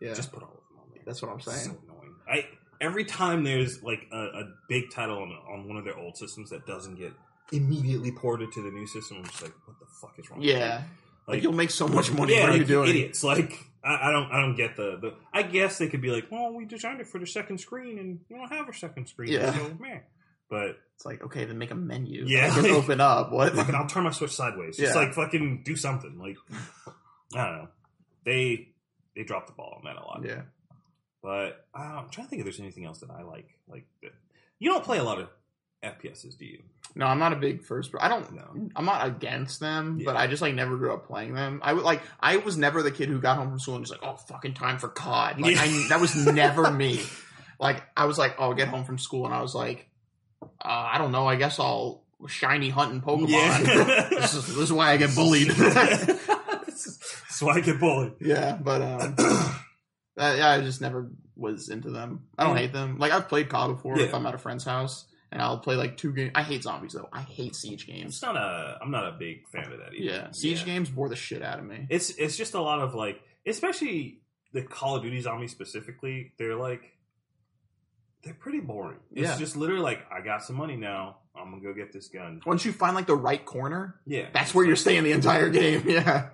[0.00, 1.02] Yeah, Just put all of them on there.
[1.06, 1.58] that's what I'm saying.
[1.58, 2.14] So annoying.
[2.28, 2.46] I
[2.80, 6.50] every time there's like a, a big title on on one of their old systems
[6.50, 7.12] that doesn't get
[7.52, 10.40] immediately ported to the new system, I'm just like, what the fuck is wrong?
[10.42, 10.84] Yeah, you?
[11.34, 12.34] like, you'll make so much money.
[12.34, 12.88] Yeah, what are you doing?
[12.90, 13.22] idiots?
[13.24, 15.14] Like I, I don't I don't get the, the.
[15.32, 18.20] I guess they could be like, well, we designed it for the second screen, and
[18.28, 19.32] we don't have a second screen.
[19.32, 19.52] Yeah.
[19.56, 20.00] so man.
[20.48, 22.24] But It's like okay, then make a menu.
[22.26, 22.54] Yeah.
[22.54, 23.32] Just open up.
[23.32, 23.52] What?
[23.54, 24.76] fucking, I'll turn my switch sideways.
[24.76, 25.00] Just Yeah.
[25.00, 26.18] like fucking do something.
[26.18, 26.36] Like
[27.34, 27.68] I don't know.
[28.24, 28.68] They
[29.16, 30.22] they dropped the ball on that a lot.
[30.24, 30.42] yeah.
[31.22, 33.48] But uh, I'm trying to think if there's anything else that I like.
[33.68, 33.86] Like
[34.60, 35.28] you don't play a lot of
[35.82, 36.62] FPSs, do you?
[36.98, 37.92] No, I'm not a big first.
[38.00, 38.32] I don't.
[38.32, 38.70] No.
[38.74, 41.60] I'm not against them, but I just like never grew up playing them.
[41.62, 42.00] I would like.
[42.18, 44.54] I was never the kid who got home from school and was like, "Oh, fucking
[44.54, 45.62] time for COD." Like, Yeah.
[45.62, 47.02] I, that was never me.
[47.60, 49.88] Like, I was like, "Oh, get home from school," and I was like,
[50.42, 51.26] uh, "I don't know.
[51.28, 54.08] I guess I'll shiny hunting Pokemon." Yeah.
[54.10, 55.48] this, is, this is why I get bullied.
[55.50, 58.14] That's why I get bullied.
[58.20, 59.14] yeah, but um,
[60.16, 62.24] yeah, I just never was into them.
[62.38, 62.62] I don't Yeah.
[62.62, 62.98] hate them.
[62.98, 65.04] Like I've played COD before if I'm at a friend's house,
[65.36, 66.32] and I'll play like two games.
[66.34, 67.10] I hate zombies though.
[67.12, 68.14] I hate siege games.
[68.14, 68.78] It's not a.
[68.80, 70.02] I'm not a big fan of that either.
[70.14, 71.86] Yeah, siege games bore the shit out of me.
[71.90, 74.20] It's it's just a lot of like, especially
[74.54, 76.32] the Call of Duty zombies specifically.
[76.38, 76.80] They're like,
[78.24, 78.98] they're pretty boring.
[79.12, 79.36] It's Yeah.
[79.38, 81.18] just literally like, I got some money now.
[81.38, 82.40] I'm gonna go get this gun.
[82.46, 85.82] Once you find like the right corner, Yeah, that's where you're staying the entire game.
[85.86, 86.30] Yeah,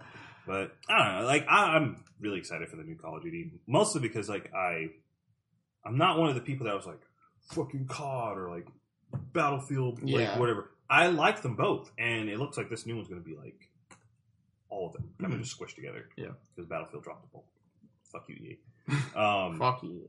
[0.47, 1.27] But I don't know.
[1.27, 4.91] Like I, I'm really excited for the new Call of Duty, mostly because like I,
[5.85, 7.01] I'm not one of the people that was like
[7.51, 8.69] fucking COD or like
[9.33, 10.39] Battlefield, like Yeah.
[10.39, 10.71] whatever.
[10.91, 13.69] I like them both, and it looks like this new one's going to be like
[14.69, 16.09] all of them kind of just squished together.
[16.17, 16.29] Yeah.
[16.55, 17.45] because Battlefield dropped the ball.
[18.11, 18.95] Fuck you, EA.
[19.19, 20.09] Um, fuck you.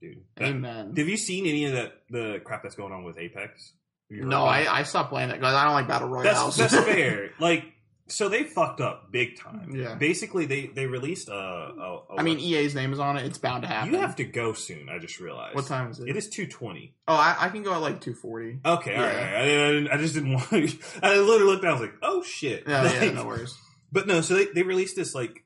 [0.00, 0.22] dude.
[0.36, 0.94] That- Amen.
[0.96, 3.72] have you seen any of that the crap that's going on with Apex?
[4.10, 4.44] Have you heard No.
[4.44, 7.30] I, I stopped playing it because I don't like battle That's, that's fair.
[7.38, 7.64] Like,
[8.08, 9.74] so they fucked up big time.
[9.74, 9.94] Yeah.
[9.94, 11.32] Basically, they they released a.
[11.34, 13.24] a, a I mean, EA's name is on it.
[13.26, 13.92] It's bound to happen.
[13.92, 14.88] you have to go soon.
[14.88, 15.54] I just realized.
[15.54, 16.08] What time is it?
[16.08, 16.94] It is two twenty.
[17.06, 18.58] Oh, I, I can go at like two forty.
[18.64, 19.32] Okay, all Yeah.
[19.32, 19.36] right.
[19.42, 20.48] I, didn't- I just didn't want.
[20.50, 20.68] to.
[21.02, 21.70] I literally looked down.
[21.70, 22.64] I was like, oh shit.
[22.66, 23.56] Yeah, yeah, no worries.
[23.92, 25.44] But no, so they they released this like,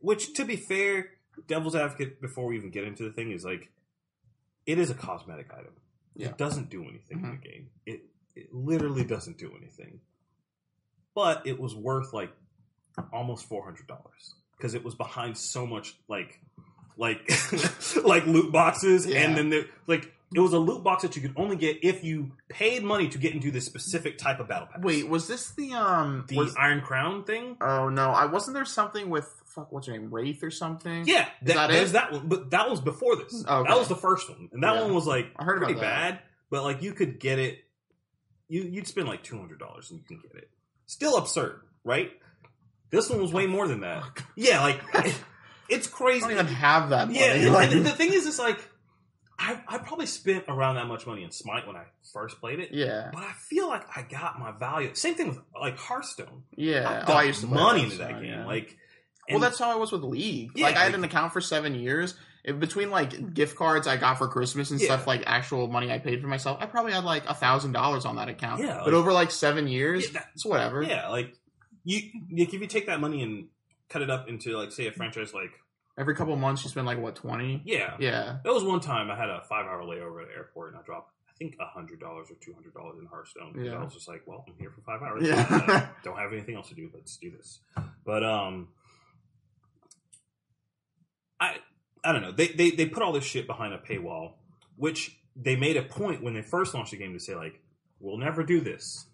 [0.00, 1.10] which to be fair,
[1.46, 3.70] devil's advocate before we even get into the thing is like,
[4.66, 5.72] it is a cosmetic item.
[6.16, 6.28] Yeah.
[6.28, 7.42] It doesn't do anything in Mhm.
[7.42, 7.70] the game.
[7.86, 8.02] It
[8.36, 10.00] it literally doesn't do anything.
[11.14, 12.30] But it was worth like
[13.12, 16.40] almost four hundred dollars because it was behind so much like
[16.96, 17.30] like
[18.04, 19.20] like loot boxes Yeah.
[19.22, 22.04] and then there like it was a loot box that you could only get if
[22.04, 24.80] you paid money to get into this specific type of battle pass.
[24.82, 26.24] Wait, was this the um?
[26.28, 27.56] the was, Iron Crown thing?
[27.60, 29.72] oh no, I wasn't there something with fuck.
[29.72, 30.08] What's her name?
[30.12, 31.04] Wraith or something?
[31.06, 31.92] Yeah, that, that there's it?
[31.94, 33.44] that one, but that was before this.
[33.44, 33.68] Okay.
[33.68, 34.82] That was the first one, and that Yeah.
[34.82, 36.20] one was like I heard pretty bad.
[36.50, 37.58] But like you could get it,
[38.48, 40.50] you you'd spend like two hundred dollars and you can get it.
[40.90, 42.10] Still absurd, right?
[42.90, 44.02] This one was way more than that.
[44.36, 44.80] Yeah, like
[45.68, 46.20] it's I crazy.
[46.22, 47.06] don't even have that.
[47.06, 47.20] Money.
[47.20, 48.58] Yeah, like, the thing is, it's like
[49.38, 52.70] I I probably spent around that much money in Smite when I first played it.
[52.72, 54.94] yeah, But I feel like I got my value.
[54.94, 56.42] Same thing with like Hearthstone.
[56.56, 56.88] yeah.
[56.88, 58.24] I Oh, got I used to money into that game.
[58.24, 58.46] yeah.
[58.46, 58.76] Like,
[59.30, 60.50] well, that's how I was with League.
[60.56, 62.16] Yeah, like I had like- an account for seven years.
[62.44, 64.86] Between like gift cards I got for Christmas and Yeah.
[64.86, 68.04] stuff, like actual money I paid for myself, I probably had like a thousand dollars
[68.04, 68.62] on that account.
[68.62, 70.82] Yeah, but like- over like seven years, Yeah, that- it's whatever.
[70.82, 71.34] Yeah, like
[71.84, 72.00] you,
[72.36, 73.48] like if you take that money and
[73.88, 75.50] cut it up into like say a franchise, like
[75.98, 77.60] Every couple months, you spend like what twenty?
[77.66, 80.72] yeah, Yeah, There was one time I had a five hour layover at the airport
[80.72, 83.54] and I dropped I think hundred dollars or two hundred dollars in Hearthstone.
[83.62, 83.78] Yeah.
[83.80, 85.26] I was just like, well, I'm here for five hours.
[85.26, 85.46] Yeah.
[85.50, 86.90] Uh, don't have anything else to do.
[86.94, 87.60] Let's do this.
[88.04, 88.68] But um,
[92.04, 92.32] I I don't know.
[92.32, 94.32] They they they put all this shit behind a paywall,
[94.76, 97.60] which they made a point when they first launched the game to say like,
[98.00, 99.06] we'll never do this.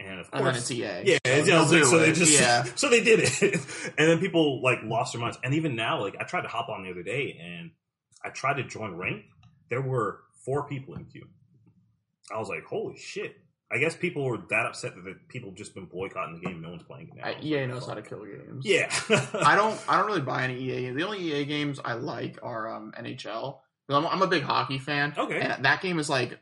[0.00, 0.80] And of and then course, it's EA.
[1.04, 2.62] yeah, so, it's- they'll so they just yeah.
[2.76, 3.42] so they did it,
[3.98, 5.38] and then people like lost their minds.
[5.42, 7.72] And even now, like I tried to hop on the other day, and
[8.24, 9.24] I tried to join rank.
[9.70, 11.26] There were four people in queue.
[12.32, 13.36] I was like, holy shit!
[13.70, 16.62] I guess people were that upset that the people just been boycotting the game.
[16.62, 17.24] No one's playing it now.
[17.24, 18.64] I, EA knows how to kill games.
[18.64, 18.90] Yeah,
[19.34, 19.78] I don't.
[19.88, 20.80] I don't really buy any EA.
[20.82, 20.96] games.
[20.96, 23.58] The only EA games I like are um, NHL.
[23.90, 25.14] I'm, I'm a big hockey fan.
[25.18, 25.40] Okay.
[25.40, 26.38] and that game is like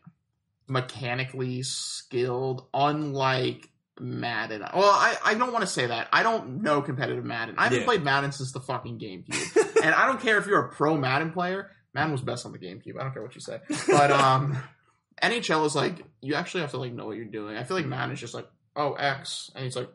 [0.68, 3.68] mechanically skilled, unlike
[4.00, 4.62] Madden.
[4.74, 6.08] Well, I, I don't want to say that.
[6.12, 7.54] I don't know competitive Madden.
[7.58, 7.84] I haven't Yeah.
[7.86, 11.32] played Madden since the fucking GameCube, and I don't care if you're a pro Madden
[11.32, 11.70] player.
[11.94, 12.98] Madden was best on the GameCube.
[13.00, 13.58] I don't care what you say,
[13.88, 14.58] but um,
[15.22, 17.56] NHL is like you actually have to like know what you're doing.
[17.56, 19.88] I feel like Madden is just like oh X, and he's like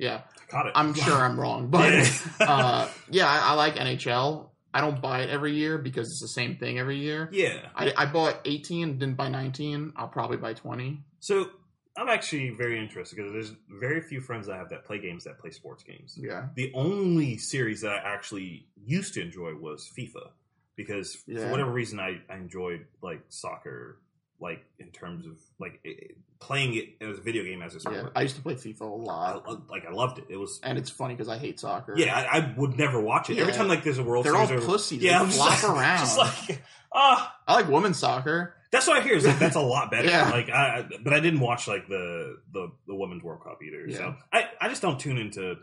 [0.00, 0.22] yeah.
[0.50, 0.72] Got it.
[0.74, 1.92] I'm sure I'm wrong, but
[2.40, 4.48] uh, yeah, I, I like NHL.
[4.72, 7.28] I don't buy it every year because it's the same thing every year.
[7.32, 7.58] Yeah.
[7.74, 9.92] I, I bought 18, didn't buy 19.
[9.96, 11.02] I'll probably buy 20.
[11.18, 11.50] So
[11.96, 15.38] I'm actually very interested because there's very few friends I have that play games that
[15.38, 16.16] play sports games.
[16.16, 16.46] Yeah.
[16.54, 20.30] The only series that I actually used to enjoy was FIFA
[20.76, 23.98] because for whatever reason I, I enjoyed like soccer,
[24.40, 27.96] like in terms of like it, playing it as a video game as a sport.
[27.96, 28.08] Yeah.
[28.16, 29.44] I used to play FIFA a lot.
[29.46, 30.24] I- like I loved it.
[30.30, 31.94] It was And it's funny because I hate soccer.
[31.96, 32.16] yeah.
[32.16, 34.64] I, I would never watch it every time like there's a World They're all Series.
[34.64, 35.02] or- pussies.
[35.02, 35.98] yeah, they I'm flop just around.
[35.98, 36.62] Just like
[36.92, 38.54] ah, I like women's soccer.
[38.72, 39.14] that's what I hear.
[39.14, 40.08] Is like, that's a lot better.
[40.10, 40.30] Yeah.
[40.30, 43.90] Like I, but I didn't watch like the the the women's World Cup either.
[43.90, 44.14] So Yeah.
[44.32, 45.56] I I just don't tune into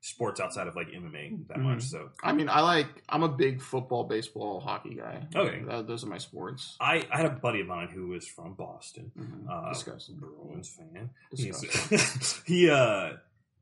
[0.00, 1.62] sports outside of like MMA that Mhm.
[1.62, 1.82] much.
[1.82, 2.86] So I mean, I like.
[3.08, 5.26] I'm a big football, baseball, hockey guy.
[5.34, 5.64] Okay.
[5.64, 6.76] Th- those are my sports.
[6.80, 9.48] I I had a buddy of mine who was from Boston, Mhm.
[9.50, 10.16] uh, Disgusting.
[10.16, 11.10] Bruins fan.
[11.34, 12.44] Disgusting.
[12.46, 13.14] He uh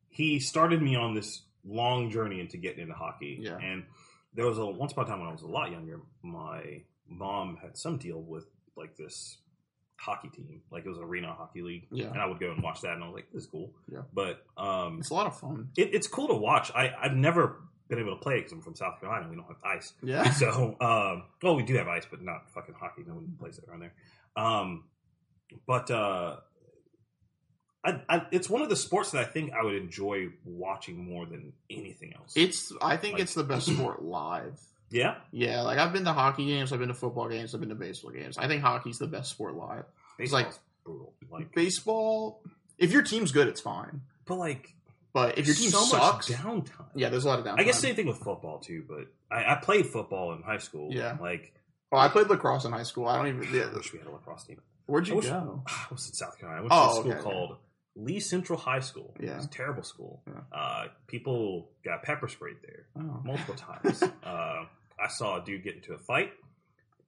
[0.08, 3.38] he started me on this long journey into getting into hockey.
[3.40, 3.58] Yeah.
[3.58, 3.84] And
[4.34, 7.56] there was a once upon a time when I was a lot younger, my mom
[7.56, 9.38] had some deal with like this
[9.98, 10.60] hockey team.
[10.70, 11.86] Like it was arena hockey league.
[11.90, 12.06] Yeah.
[12.06, 13.72] And I would go and watch that and I was like, this is cool.
[13.90, 14.00] Yeah.
[14.12, 15.68] But um It's a lot of fun.
[15.76, 16.70] it, it's cool to watch.
[16.74, 19.28] I, I've never been able to play because I'm from South Carolina.
[19.30, 19.92] We don't have ice.
[20.02, 20.30] Yeah.
[20.32, 23.04] So, um, well, we do have ice, but not fucking hockey.
[23.06, 23.94] No one plays it around there.
[24.36, 24.84] Um,
[25.66, 26.36] but uh,
[27.84, 31.24] I, I, it's one of the sports that I think I would enjoy watching more
[31.26, 32.32] than anything else.
[32.36, 32.72] It's.
[32.82, 34.60] I think Like- it's the best sport live.
[34.90, 37.70] Yeah, Yeah, like I've been to hockey games, I've been to football games, I've been
[37.70, 38.38] to baseball games.
[38.38, 39.84] I think hockey's the best sport live.
[40.18, 40.50] It's like-
[40.84, 41.12] brutal.
[41.30, 42.40] Like, Baseball,
[42.78, 44.02] if your team's good, it's fine.
[44.24, 44.72] but like,
[45.12, 46.86] But if your team so sucks, much downtime.
[46.94, 47.58] yeah, there's a lot of downtime.
[47.60, 48.84] I guess same thing with football too.
[48.88, 50.92] But I, I played football in high school.
[50.92, 51.16] Yeah.
[51.20, 51.52] like
[51.92, 53.06] Oh, I played lacrosse in high school.
[53.08, 53.42] I don't even.
[53.54, 54.60] I Yeah, wish we had a lacrosse team.
[54.86, 55.62] where'd I you wish- go?
[55.66, 56.60] I was in South Carolina.
[56.60, 57.30] I went Oh, to a oh, school okay, okay.
[57.30, 57.56] called
[57.96, 59.14] Lee Central High School.
[59.18, 59.36] It Yeah.
[59.36, 60.22] was a terrible school.
[60.26, 60.40] Yeah.
[60.52, 63.20] Uh, people got pepper sprayed there Oh.
[63.24, 64.02] multiple times.
[64.02, 64.64] uh,
[64.98, 66.32] I saw a dude get into a fight,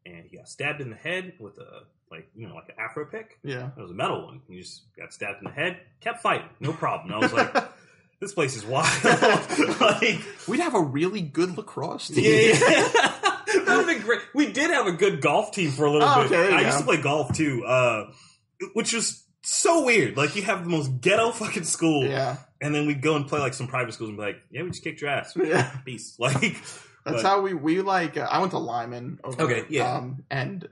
[0.06, 3.04] and he got stabbed in the head with a like you know like an afro
[3.04, 3.38] pick.
[3.44, 3.70] Yeah.
[3.76, 4.40] It was a metal one.
[4.48, 5.78] He just got stabbed in the head.
[6.00, 7.12] Kept fighting, no problem.
[7.12, 7.68] And I was like,
[8.20, 8.88] this place is wild.
[9.80, 12.24] like, We'd have a really good lacrosse team.
[12.24, 12.88] yeah, yeah.
[12.88, 14.20] that would have been great.
[14.34, 16.32] We did have a good golf team for a little Oh, bit.
[16.32, 16.66] okay, I go.
[16.66, 18.10] used to play golf too, uh,
[18.72, 20.16] which was so weird.
[20.16, 22.36] Like you have the most ghetto fucking school, Yeah.
[22.60, 24.70] and then we'd go and play like some private schools and be like, "Yeah, we
[24.70, 25.70] just kicked your ass, Yeah.
[25.84, 26.40] peace." Like
[27.04, 28.16] That's but- how we we like.
[28.16, 29.18] Uh, I went to Lyman.
[29.24, 29.96] Over, Okay, yeah.
[29.96, 30.68] Um, and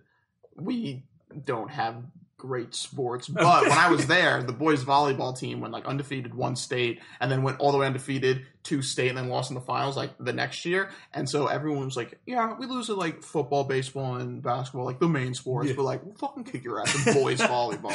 [0.56, 1.04] we
[1.44, 2.02] don't have
[2.38, 6.56] great sports, but when I was there, the boys volleyball team went like undefeated one
[6.56, 9.60] state, and then went all the way undefeated two state, and then lost in the
[9.60, 10.90] finals like the next year.
[11.14, 14.98] And so everyone was like, "Yeah, we lose to like football, baseball, and basketball, like
[15.00, 15.74] the main sports, Yeah.
[15.76, 17.92] but like we'll fucking kick your ass in boys volleyball."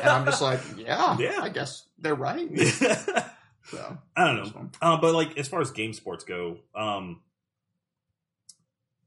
[0.00, 1.38] And I'm just like, "Yeah, Yeah.
[1.40, 2.48] I guess they're right."
[4.16, 7.20] I don't know, uh, but like as far as game sports go, um,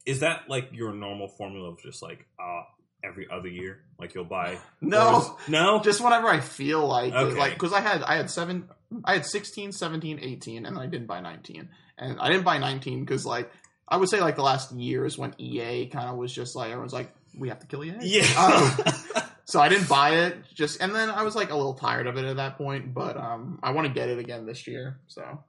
[0.06, 2.62] is that like your normal formula of just like uh
[3.04, 4.58] every other year, like you'll buy?
[4.82, 5.20] no.
[5.22, 7.38] is- no, just whenever I feel like Okay.
[7.40, 8.70] like because I had I had seven
[9.06, 11.70] I had 16, 17, 18 and I didn't buy 19.
[11.98, 13.52] And I didn't buy 19 cuz like
[13.88, 16.72] I would say like the last year is when EA kind of was just like
[16.72, 17.96] everyone's like we have to kill EA.
[18.02, 18.24] yeah.
[18.38, 22.08] Um, so I didn't buy it just and then I was like a little tired
[22.08, 25.00] of it at that point, but um I want to get it again this year.
[25.08, 25.44] So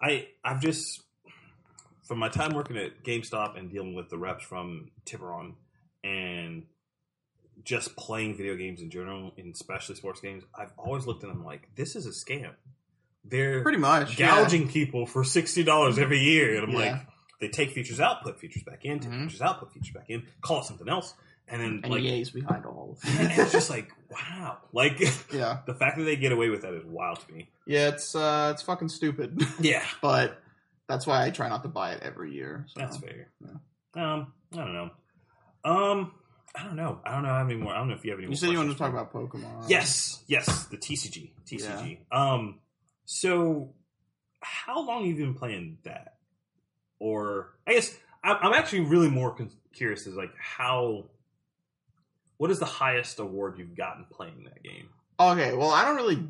[0.00, 1.02] I I've just
[2.08, 5.54] from my time working at GameStop and dealing with the reps from Tiburon
[6.04, 6.64] and
[7.64, 11.44] just playing video games in general, and especially sports games, I've always looked at them
[11.44, 12.52] like this is a scam.
[13.24, 14.34] They're pretty much yeah.
[14.42, 16.92] gouging people for sixty dollars every year, and I'm Yeah.
[16.92, 17.06] like,
[17.40, 19.24] they take features out, put features back in, take Mhm.
[19.24, 21.14] features out, put features back in, call it something else,
[21.48, 23.38] and then and like EA's behind all of it.
[23.38, 24.98] it's just like wow, like
[25.32, 25.58] yeah.
[25.66, 27.48] the fact that they get away with that is wild to me.
[27.66, 29.40] Yeah, it's uh it's fucking stupid.
[29.60, 30.40] Yeah, but
[30.88, 32.66] that's why I try not to buy it every year.
[32.68, 32.80] So.
[32.80, 33.28] That's fair.
[33.94, 34.90] Um, I don't know.
[35.64, 36.12] Um,
[36.54, 37.00] I don't know.
[37.04, 37.72] I don't know how many more.
[37.72, 38.28] I don't know if you have any.
[38.28, 39.68] You said you wanted to talk about Pokemon.
[39.68, 41.98] Yes, yes, the TCG, TCG.
[42.10, 42.58] Um,
[43.04, 43.72] so
[44.40, 46.16] how long have you been playing that?
[46.98, 49.36] Or I guess I'm actually really more
[49.72, 51.06] curious is like how.
[52.36, 54.88] What is the highest award you've gotten playing that game?
[55.20, 56.24] Okay, well, I don't really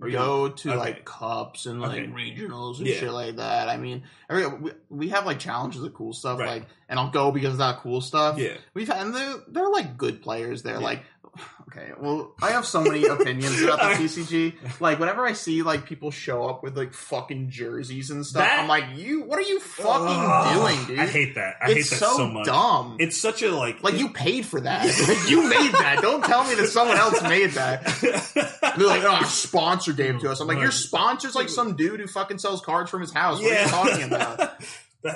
[0.00, 0.78] go to okay.
[0.78, 2.06] like cups and like Okay.
[2.10, 2.96] regionals and Yeah.
[2.96, 3.68] shit like that.
[3.68, 6.48] I mean, every, we, we have like challenges of cool stuff, Right.
[6.48, 8.38] like, and I'll go because of that cool stuff.
[8.38, 10.62] Yeah, We've had, and they're, they're like good players.
[10.62, 10.80] They're Yeah.
[10.80, 11.02] like,
[11.68, 14.04] okay, well, I have so many opinions about the.
[14.04, 14.80] TCG.
[14.80, 18.60] Like, whenever I see like people show up with like fucking jerseys and stuff, That-
[18.60, 20.98] I'm like, you, what are you fucking doing, dude?
[20.98, 21.56] I hate that.
[21.62, 22.46] I it's hate that so, so, much.
[22.46, 22.96] dumb.
[23.00, 23.82] It's such a like.
[23.82, 24.84] like you paid for that.
[25.08, 25.98] Like, you made that.
[26.00, 27.84] Don't tell me that someone else made that.
[28.76, 30.40] They're like, oh, sponsor gave it to us.
[30.40, 33.40] I'm like, your sponsor's like some dude who fucking sells cards from his house.
[33.40, 34.54] What are you talking about?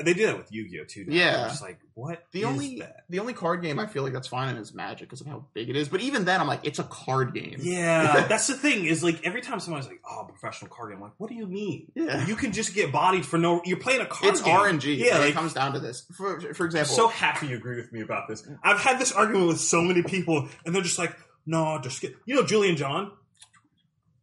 [0.05, 1.07] They do that with Yu-Gi-Oh too.
[1.07, 1.15] now.
[1.15, 1.49] Yeah.
[1.49, 2.23] Just like what?
[2.33, 3.05] The only that?
[3.09, 5.47] the only card game I feel like that's fine in is Magic because of how
[5.55, 5.89] big it is.
[5.89, 7.57] But even then, I'm like, it's a card game.
[7.61, 8.85] Yeah, that's the thing.
[8.85, 11.47] Is like every time somebody's like, "Oh, professional card game," I'm like, what do you
[11.47, 11.91] mean?
[11.95, 12.27] Yeah.
[12.27, 13.63] You can just get bodied for no.
[13.65, 14.33] You're playing a card.
[14.35, 14.55] It's game.
[14.55, 14.99] RNG.
[14.99, 16.05] Yeah, like, it comes down to this.
[16.17, 18.47] For, for I'm example, so happy you agree with me about this.
[18.63, 21.17] I've had this argument with so many people, and they're just like,
[21.47, 23.11] "No, just get." You know, Julian John.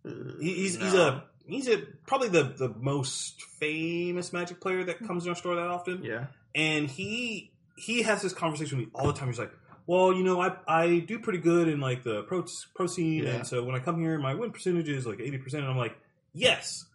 [0.06, 1.78] uh, He- He's he's a he's a
[2.08, 6.04] probably the the most famous Magic player that comes in our store that often.
[6.04, 6.28] yeah.
[6.54, 9.28] and he he has this conversation with me all the time.
[9.28, 9.52] He's like,
[9.88, 13.30] "Well, you know, I I do pretty good in like the pro pro scene, Yeah.
[13.32, 15.78] and so when I come here, my win percentage is like eighty percent." And I'm
[15.78, 15.98] like,
[16.34, 16.86] "Yes,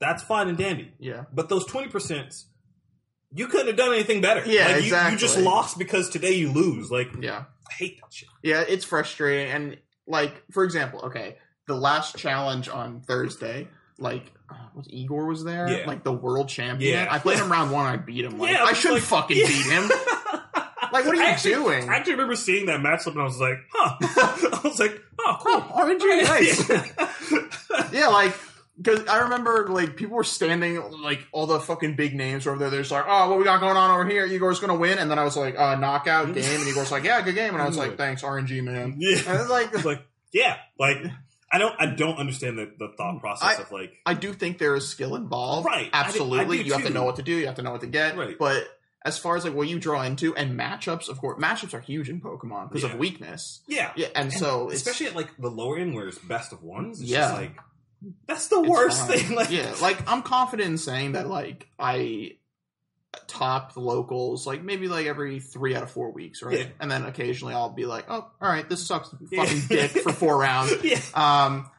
[0.00, 1.24] that's fine and dandy, Yeah.
[1.32, 2.34] but those twenty percent."
[3.30, 4.42] You couldn't have done anything better.
[4.46, 6.90] Yeah, like, you, you just lost because today you lose.
[6.90, 7.44] Like, Yeah.
[7.68, 8.28] I hate that shit.
[8.42, 9.52] Yeah, it's frustrating.
[9.52, 11.36] And like, for example, okay,
[11.66, 14.32] the last challenge on Thursday, like,
[14.74, 15.86] was Igor was there, Yeah.
[15.86, 16.92] like the world champion.
[16.92, 17.08] Yeah.
[17.10, 17.86] I played him round one.
[17.86, 18.38] I beat him.
[18.38, 19.90] Like, Yeah, I shouldn't like- fucking beat him.
[20.90, 21.86] Like, what are you I actually, doing?
[21.90, 23.96] I actually remember seeing that matchup and I was like, huh.
[24.00, 25.62] I was like, oh, cool.
[25.68, 27.92] Oh, RNG, nice.
[27.92, 28.08] Yeah.
[28.08, 28.34] like
[28.80, 32.60] because I remember like people were standing like all the fucking big names were over
[32.60, 32.70] there.
[32.70, 34.24] They're just like, oh, what we got going on over here?
[34.24, 37.20] Igor's gonna win, and then I was like, uh, knockout game, and Igor's like, yeah,
[37.20, 38.96] good game, and I was like, thanks, RNG man.
[38.98, 39.18] Yeah.
[39.26, 40.98] And it's like, It's like, yeah, like
[41.50, 43.20] I don't, I don't understand the, the thought mm.
[43.20, 46.00] process I- of like, I do think there is skill involved, Right, I do- I
[46.08, 47.32] Absolutely, do you have to know what to do.
[47.32, 48.16] You have to know what to get.
[48.16, 48.36] Right.
[48.38, 48.64] But
[49.04, 52.08] as far as like what you draw into and matchups, of course, matchups are huge
[52.10, 52.92] in Pokemon because Yeah.
[52.92, 53.62] of weakness.
[53.66, 57.00] yeah, Yeah, and, so especially at like the lower end where it's best of ones,
[57.00, 57.20] it's Yeah.
[57.20, 57.56] just like
[58.26, 59.34] that's the worst thing.
[59.34, 62.32] Like, yeah, like I'm confident in saying that like I
[63.26, 66.60] top the locals like maybe like every three out of four weeks, right?
[66.60, 66.66] Yeah.
[66.80, 70.38] And then occasionally I'll be like, oh, all right, this sucks, fucking dick for four
[70.38, 70.72] rounds.
[70.82, 71.70] yeah, Um,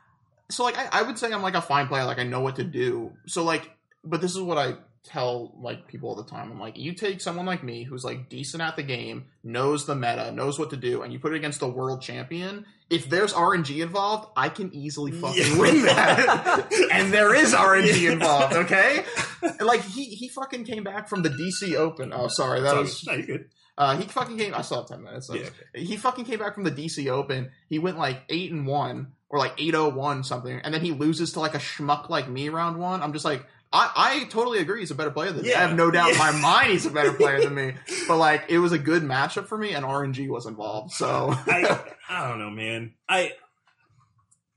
[0.50, 2.58] so like I, I would say I'm like a fine player, like I know what
[2.58, 3.14] to do.
[3.28, 3.70] So like,
[4.04, 6.52] but this is what I tell like people all the time.
[6.52, 9.96] I'm like, you take someone like me who's like decent at the game, knows the
[9.96, 12.66] meta, knows what to do, and you put it against the world champion.
[12.90, 15.58] If there's RNG involved, I can easily fucking Yeah.
[15.60, 16.68] win that.
[16.92, 19.06] and there is RNG involved, okay?
[19.60, 22.12] like he he fucking came back from the DC Open.
[22.14, 23.46] Oh, sorry, that So- was no, good.
[23.78, 24.54] uh, he fucking came.
[24.56, 25.28] I have ten minutes.
[25.28, 27.52] so- Yeah, He fucking came back from the DC Open.
[27.68, 30.92] He went like eight and one or like eight oh one something, and then he
[30.92, 33.04] loses to like a schmuck like me round one.
[33.04, 34.80] I'm just like, I, I totally agree.
[34.80, 35.54] He's a better player than me.
[35.54, 37.74] I have no doubt in my mind he's a better player than me.
[38.08, 40.92] But like, it was a good matchup for me, and RNG was involved.
[40.94, 42.94] So I, I don't know, man.
[43.08, 43.34] I.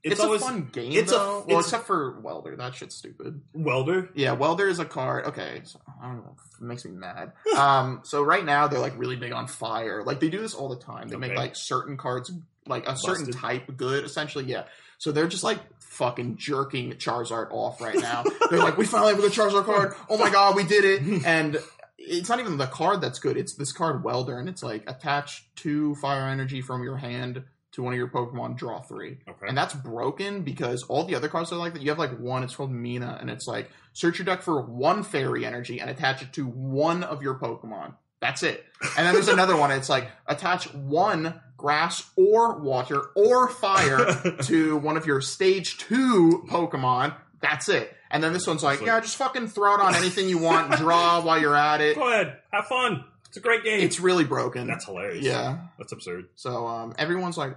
[0.03, 2.95] it's, It's, always a fun game it's a- well, it's- except for Welder, that shit's
[2.95, 3.41] stupid.
[3.53, 4.09] welder.
[4.15, 5.25] Yeah, Welder is a card.
[5.27, 6.35] Okay, so, I don't know.
[6.59, 7.33] It makes me mad.
[7.55, 10.03] um, so right now they're like really big on fire.
[10.03, 11.07] Like they do this all the time.
[11.09, 12.31] They make like certain cards,
[12.67, 14.03] like a certain type good.
[14.05, 14.63] Essentially, yeah.
[15.03, 18.23] So they're just like fucking jerking Charizard off right now.
[18.49, 19.95] they're like, we finally have a good Charizard card.
[20.09, 21.25] Oh my god, we did it!
[21.25, 21.57] And
[21.97, 23.35] it's not even the card that's good.
[23.35, 27.43] It's this card Welder, and it's like attach two fire energy from your hand
[27.73, 28.55] to one of your Pokemon.
[28.55, 29.17] Draw three.
[29.27, 29.45] Okay.
[29.45, 31.81] And that's broken because all the other cards are like that.
[31.81, 35.03] You have like one, it's called Mina, and it's like search your deck for one
[35.03, 37.95] fairy energy and attach it to one of your Pokemon.
[38.21, 38.63] That's it.
[38.97, 44.75] And then there's another one, it's like attach one grass or water or fire to
[44.77, 47.15] one of your stage two Pokemon.
[47.41, 47.95] That's it.
[48.11, 51.21] And then this one's like, yeah, just fucking throw it on anything you want, draw
[51.21, 51.95] while you're at it.
[51.95, 53.05] Go ahead, have fun.
[53.29, 53.79] It's a great game.
[53.79, 54.67] It's really broken.
[54.67, 55.23] That's hilarious.
[55.23, 55.59] yeah.
[55.77, 56.25] that's absurd.
[56.35, 57.55] So um, everyone's like,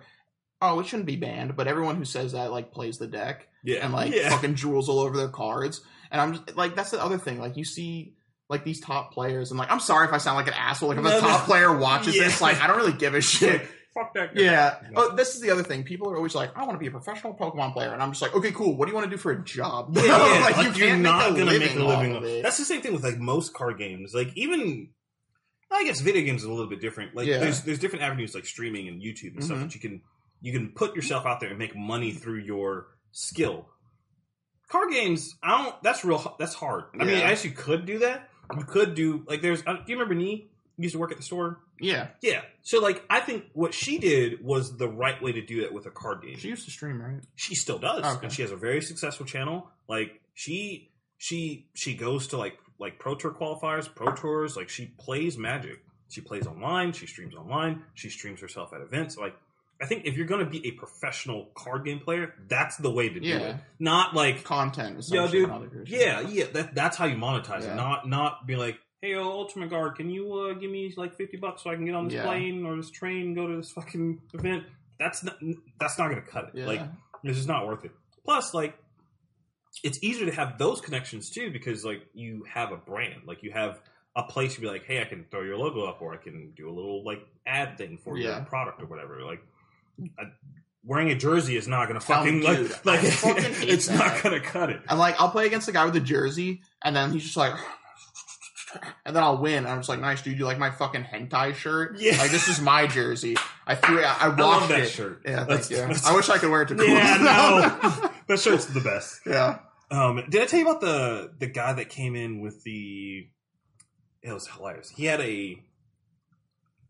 [0.62, 3.84] oh, it shouldn't be banned, but everyone who says that like plays the deck Yeah,
[3.84, 4.30] and like yeah.
[4.30, 5.80] fucking drools all over their cards.
[6.12, 7.40] And I'm just like, that's the other thing.
[7.40, 8.14] Like you see
[8.48, 10.88] like these top players, and like I'm sorry if I sound like an asshole.
[10.90, 11.46] Like if No, a top no.
[11.46, 12.24] player watches Yeah.
[12.24, 13.66] this, like I don't really give a shit.
[13.96, 14.42] Fuck that guy.
[14.42, 14.74] Yeah.
[14.90, 15.08] No.
[15.10, 15.82] Oh, this is the other thing.
[15.82, 18.20] People are always like, I want to be a professional Pokemon player, and I'm just
[18.20, 18.76] like, okay, cool.
[18.76, 19.96] What do you want to do for a job?
[19.96, 20.16] Yeah, yeah.
[20.44, 22.12] like, like, you you're can't not make gonna make a living.
[22.16, 22.42] off of it.
[22.42, 24.12] That's the same thing with like most card games.
[24.14, 24.90] Like even,
[25.72, 27.14] I guess video games are a little bit different.
[27.16, 27.38] Like Yeah.
[27.38, 29.62] there's there's different avenues like streaming and YouTube and stuff Mhm.
[29.62, 30.02] that you can
[30.42, 33.66] you can put yourself out there and make money through your skill.
[34.68, 35.82] Card games, I don't.
[35.82, 36.36] That's real.
[36.38, 36.84] That's hard.
[37.00, 38.28] I mean, I guess you could do that.
[38.56, 39.62] You could do like there's.
[39.66, 40.50] Uh, do you remember Nee?
[40.78, 41.58] Used to work at the store.
[41.80, 42.08] yeah.
[42.20, 42.42] Yeah.
[42.62, 45.86] So like, I think what she did was the right way to do it with
[45.86, 47.20] a card game She used to stream, right?
[47.34, 48.26] she still does oh, Okay.
[48.26, 52.98] and she has a very successful channel like she she she goes to like like
[52.98, 55.78] pro tour qualifiers pro tours like she plays magic
[56.10, 59.34] she plays online she streams online she streams herself at events like
[59.80, 63.08] i think if you're going to be a professional card game player that's the way
[63.08, 63.38] to do Yeah.
[63.38, 64.98] it not like Content.
[64.98, 65.48] Essentially, dude.
[65.48, 65.90] in other versions.
[65.90, 67.72] yeah yeah that, that's how you monetize Yeah.
[67.72, 71.14] it not not be like hey yo, ultimate guard can you uh, give me like
[71.16, 72.24] 50 bucks so i can get on this Yeah.
[72.24, 74.64] plane or this train and go to this fucking event
[74.98, 75.36] that's not
[75.78, 76.66] that's not going to cut it Yeah.
[76.66, 76.80] like
[77.24, 77.90] it's just not worth it.
[78.24, 78.78] Plus, like,
[79.82, 83.50] it's easier to have those connections too because like you have a brand, like you
[83.50, 83.80] have
[84.14, 86.52] a place to be like, hey, I can throw your logo up, or I can
[86.56, 88.36] do a little like ad thing for Yeah.
[88.36, 89.22] your product or whatever.
[89.22, 89.42] Like,
[90.18, 90.24] I,
[90.84, 94.70] wearing a jersey is not gonna fucking like dude, like fucking it's not gonna cut
[94.70, 94.80] it.
[94.88, 97.54] And like I'll play against the guy with the jersey, and then he's just like,
[99.04, 99.58] and then I'll win.
[99.58, 101.98] And I'm just like, nice dude, you like my fucking hentai shirt?
[101.98, 102.16] Yeah.
[102.18, 103.36] Like this is my jersey.
[103.66, 104.04] I threw it.
[104.04, 104.88] I, I I washed love that it.
[104.90, 105.22] shirt.
[105.24, 105.76] Yeah, That's- thank you.
[105.78, 106.86] that's- I wish I could wear it to cool.
[106.86, 109.20] Yeah, no, that shirt's the best.
[109.26, 109.58] yeah.
[109.90, 113.28] Um, did I tell you about the the guy that came in with the?
[114.22, 114.90] It was hilarious.
[114.90, 115.58] He had a it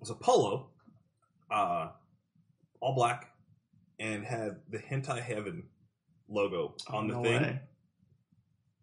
[0.01, 0.71] was a polo,
[1.51, 1.89] uh,
[2.81, 3.31] all black,
[3.99, 5.65] and had the hentai heaven
[6.29, 7.61] logo on the No thing, way.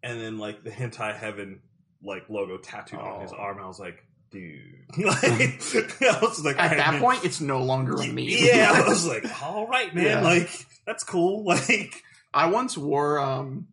[0.04, 1.60] and then like the hentai heaven
[2.04, 3.36] like logo tattooed on his Oh.
[3.36, 3.58] arm.
[3.60, 3.96] I was like,
[4.30, 4.60] dude,
[4.98, 5.22] like,
[6.02, 8.18] I was like, At I that mean- point, it's no longer a meme.
[8.18, 10.20] yeah, I was like, all right, man, Yeah.
[10.22, 10.50] like
[10.86, 12.02] that's cool, like.
[12.36, 13.68] I once wore um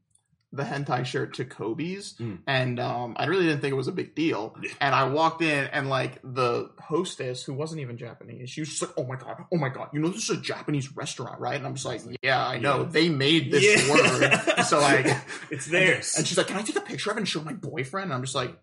[0.53, 2.39] the hentai shirt to Kobe's Mm.
[2.45, 4.53] and um I really didn't think it was a big deal.
[4.81, 8.81] And I walked in and like the hostess who wasn't even Japanese, she was just
[8.81, 11.55] like, Oh my god, oh my god, you know this is a Japanese restaurant, right?
[11.55, 12.79] And I'm just like, Yeah, I know.
[12.81, 12.89] Yeah.
[12.89, 13.91] They made this Yeah.
[13.93, 14.65] word.
[14.65, 15.07] So like
[15.49, 16.15] it's theirs.
[16.17, 18.05] and she's like, Can I take a picture of it and show my boyfriend?
[18.05, 18.53] And I'm just like,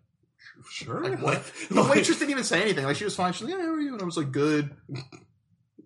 [0.70, 1.03] sure.
[1.03, 1.43] like what?
[1.70, 2.84] The waitress didn't even say anything.
[2.84, 3.32] Like she was fine.
[3.32, 3.95] She's like, Yeah, how are you?
[3.95, 4.70] And I was like, Good.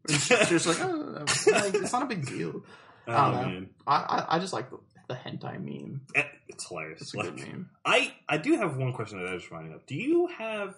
[0.09, 2.64] And she, she was like, oh, like, it's not a big deal.
[3.09, 3.48] Oh, I don't know.
[3.48, 3.70] man.
[3.84, 4.66] I, I, I just like
[5.09, 6.03] the, the hentai meme.
[6.14, 7.00] Eh, It's hilarious.
[7.03, 7.70] It's a Like, good meme.
[7.84, 9.84] I I do have one question that I was reminding of.
[9.86, 10.74] Do you have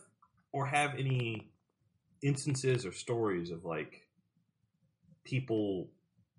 [0.52, 1.50] or have any
[2.22, 4.06] instances or stories of like
[5.24, 5.88] people?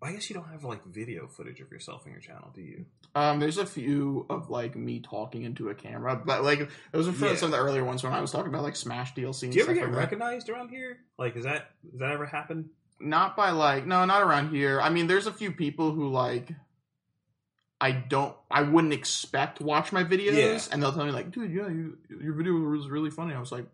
[0.02, 2.86] I guess you don't have like video footage of yourself on your channel, do you?
[3.16, 7.14] Um, there's a few of like me talking into a camera, but like those are
[7.14, 7.36] for Yeah.
[7.36, 9.44] some of the earlier ones when I was talking about like Smash DLC.
[9.44, 9.98] And Do you ever get like that.
[9.98, 10.98] recognized around here?
[11.18, 12.70] Like, is that does that ever happen?
[13.00, 14.80] Not by like no, not around here.
[14.82, 16.50] I mean, there's a few people who like
[17.82, 20.60] I don't, I wouldn't expect watch my videos, Yeah.
[20.72, 23.34] and they'll tell me like, dude, yeah, you, your video was really funny.
[23.34, 23.66] I was like,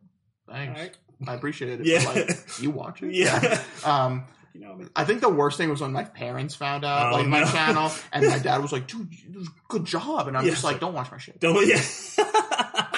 [0.50, 0.98] thanks, Alright.
[1.28, 1.86] I appreciate it.
[1.86, 2.04] Yeah.
[2.10, 3.62] Like, you watch it, Yeah.
[3.86, 7.18] Um, You know, I think the worst thing was when my parents found out Oh,
[7.18, 7.46] like my no.
[7.52, 10.52] channel, and my dad was like, "Dude, it was a good job," and I'm Yeah.
[10.52, 11.78] just like, "Don't watch my shit." don't yeah.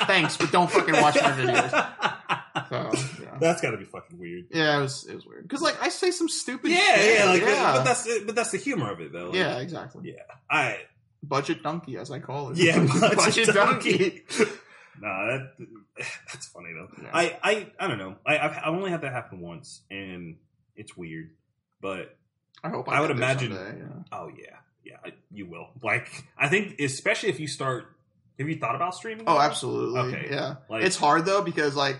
[0.07, 1.69] Thanks, but don't fucking watch my videos.
[2.69, 2.91] So
[3.23, 4.45] yeah, That's got to be fucking weird.
[4.51, 7.19] yeah, it was it was weird because like I say some stupid Yeah, shit.
[7.19, 9.25] yeah, like, yeah, but that's but that's the humor of it, though.
[9.27, 10.09] Like, yeah, exactly.
[10.11, 10.23] yeah.
[10.49, 10.77] I
[11.23, 12.57] Budget donkey, as I call it.
[12.57, 14.23] Yeah, budget budget donkey.
[15.01, 15.53] Nah, that
[16.31, 16.87] that's funny though.
[17.01, 17.09] Yeah.
[17.11, 18.15] I, I I don't know.
[18.27, 20.37] I I've, only had that happen once, and
[20.75, 21.31] it's weird.
[21.81, 22.15] But
[22.63, 24.03] I hope I would imagine- someday, yeah.
[24.11, 24.55] oh yeah,
[24.85, 25.69] yeah, I, you will.
[25.81, 27.85] Like I think, especially if you start.
[28.37, 29.25] Have you thought about streaming?
[29.27, 29.99] Oh, absolutely.
[29.99, 30.27] Okay.
[30.29, 31.99] Yeah, Like it's hard though because like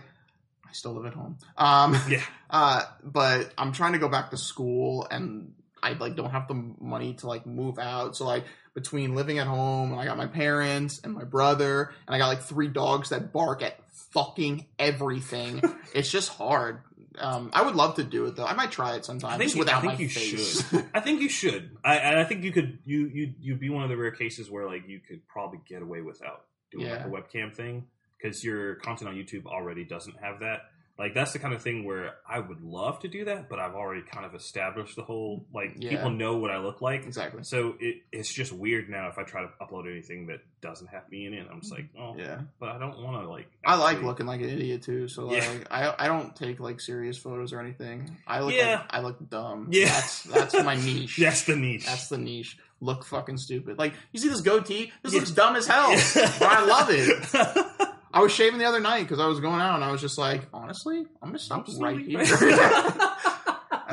[0.67, 1.38] I still live at home.
[1.57, 6.30] Um, Yeah, Uh, but I'm trying to go back to school and I like don't
[6.32, 8.15] have the money to like move out.
[8.15, 12.15] So like between living at home and I got my parents and my brother and
[12.15, 13.78] I got like three dogs that bark at
[14.11, 15.61] fucking everything.
[15.93, 16.80] it's just hard.
[17.19, 18.45] Um, I would love to do it though.
[18.45, 20.67] I might try it sometime I think you- without I think my you face.
[20.69, 20.86] should.
[20.95, 21.78] I think you should.
[21.84, 22.80] I and I think you could.
[22.86, 25.84] You you you'd be one of the rare cases where like you could probably get
[25.84, 27.05] away without doing Yeah.
[27.05, 27.86] like a webcam thing
[28.19, 30.61] because your content on YouTube already doesn't have that.
[31.00, 33.74] Like that's the kind of thing where I would love to do that, but I've
[33.74, 35.89] already kind of established the whole like Yeah.
[35.89, 37.06] people know what I look like.
[37.06, 37.44] exactly.
[37.44, 41.10] So it, it's just weird now if I try to upload anything that doesn't have
[41.10, 41.48] me in it.
[41.52, 42.41] I'm just like, oh, Yeah.
[42.60, 43.48] but I don't want to like.
[43.66, 45.50] I like actually- looking like an idiot too, so Yeah.
[45.50, 48.16] like I I don't take like serious photos or anything.
[48.28, 48.76] I look Yeah.
[48.82, 49.70] like I look dumb.
[49.72, 49.86] Yeah.
[49.86, 51.18] That's that's my niche.
[51.20, 51.88] That's the niche.
[51.88, 52.58] That's the niche.
[52.82, 53.80] Look fucking stupid.
[53.80, 54.91] Like you see this goatee.
[55.02, 55.20] This Yeah.
[55.20, 55.89] looks dumb as hell,
[56.39, 57.89] but I love it.
[58.14, 60.18] I was shaving the other night because I was going out and I was just
[60.18, 62.20] like, honestly, I'm gonna stop just right here.
[62.20, 62.28] and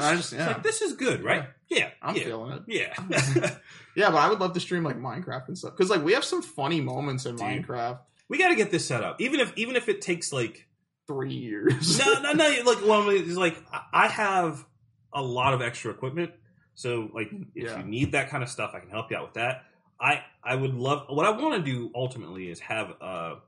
[0.04, 1.48] I just yeah, like this is good, right?
[1.68, 2.62] Yeah, I'm yeah, feeling it.
[2.66, 3.56] yeah.
[3.96, 6.24] Yeah, but I would love to stream like Minecraft and stuff because like we have
[6.24, 7.44] some funny moments in Dude.
[7.66, 7.98] Minecraft.
[8.28, 10.68] we got to get this set up, even if even if it takes like
[11.08, 11.98] Three years.
[11.98, 12.48] no, no, no.
[12.64, 13.02] Like, well,
[13.36, 14.64] like I- I have
[15.12, 16.30] a lot of extra equipment,
[16.74, 17.78] so like if Yeah.
[17.78, 19.64] you need that kind of stuff, I can help you out with that.
[20.00, 23.38] I I would love what I want to do ultimately is have a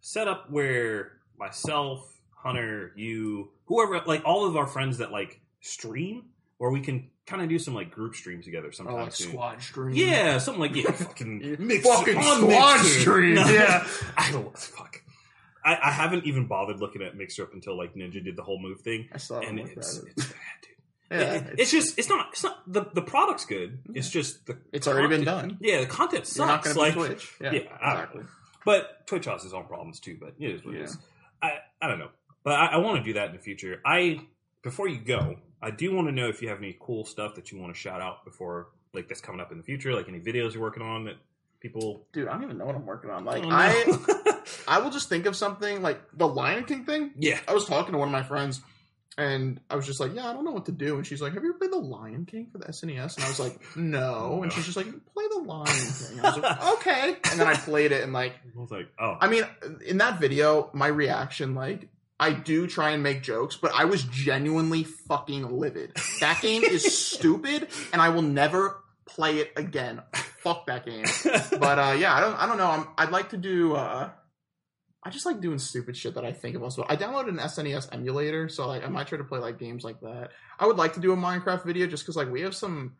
[0.00, 6.24] setup where myself, Hunter, you, whoever, like all of our friends that like stream,
[6.58, 9.30] where we can kind of do some like group streams together oh, sometime like soon.
[9.30, 9.94] squad stream.
[9.94, 13.00] Yeah, something like yeah, fucking mix Fucking on squad Mixer.
[13.00, 13.86] stream, yeah.
[14.16, 15.02] I don't fuck.
[15.64, 18.60] I, I haven't even bothered looking at Mixer up until like Ninja did the whole
[18.60, 20.72] move thing, I saw and it's it's bad, dude.
[21.10, 23.78] yeah, It- it- it's, just it's not it's not the the product's good.
[23.94, 25.58] It's just the it's already been done.
[25.60, 27.34] Yeah, the content You're not going to Like, be Twitch.
[27.40, 28.22] Yeah, yeah, I- exactly.
[28.64, 30.16] But Twitch has its own problems too.
[30.20, 30.84] But it is what it Yeah.
[30.84, 30.98] is.
[31.42, 32.10] I I don't know,
[32.44, 33.80] but I, I want to do that in the future.
[33.84, 34.20] I
[34.62, 37.52] before you go, I do want to know if you have any cool stuff that
[37.52, 40.18] you want to shout out before like that's coming up in the future, like any
[40.20, 41.16] videos you're working on that
[41.60, 42.06] people.
[42.12, 43.24] Dude, I don't even know what I'm working on.
[43.24, 44.34] Like Oh, I.
[44.66, 47.12] I will just think of something like the Lion King thing.
[47.18, 48.62] yeah, I was talking to one of my friends,
[49.18, 51.34] and I was just like, "Yeah, I don't know what to do." And she's like,
[51.34, 54.42] "Have you ever played the Lion King for the SNES?" And I was like, "No."
[54.48, 57.54] And she's just like, "Play the Lion King." I was like, "Okay." And then I
[57.54, 59.44] played it, and like, I was like, oh, I mean,
[59.84, 61.88] in that video, my reaction, like,
[62.20, 65.96] I do try and make jokes, but I was genuinely fucking livid.
[66.20, 70.02] That game is stupid, and I will never play it again.
[70.38, 71.04] Fuck that game.
[71.58, 72.70] But uh, yeah, I don't, I don't know.
[72.70, 73.74] I'm, I'd like to do.
[73.74, 74.10] Uh,
[75.04, 76.84] I just like doing stupid shit that I think of also.
[76.88, 80.00] I downloaded an SNES emulator, so like I might try to play like games like
[80.00, 80.30] that.
[80.58, 82.96] I would like to do a Minecraft video just because like we have some.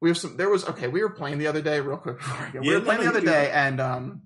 [0.00, 0.36] We have some.
[0.36, 0.88] There was okay.
[0.88, 2.18] We were playing the other day, real quick.
[2.18, 2.60] Before I go.
[2.60, 4.22] We Yeah, were playing the other day, and um,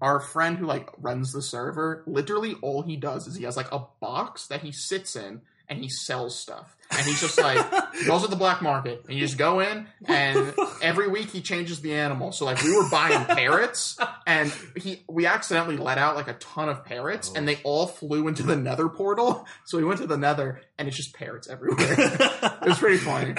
[0.00, 3.70] our friend who like runs the server, literally all he does is he has like
[3.72, 7.58] a box that he sits in and he sells stuff, and he's just like
[7.94, 11.40] he goes to the black market and you just go in and every week he
[11.40, 12.32] changes the animal.
[12.32, 16.68] So like we were buying parrots and he we accidentally let out like a ton
[16.68, 19.46] of parrots and they all flew into the nether portal.
[19.64, 21.78] So we went to the nether and it's just parrots everywhere.
[21.98, 23.34] it was pretty funny.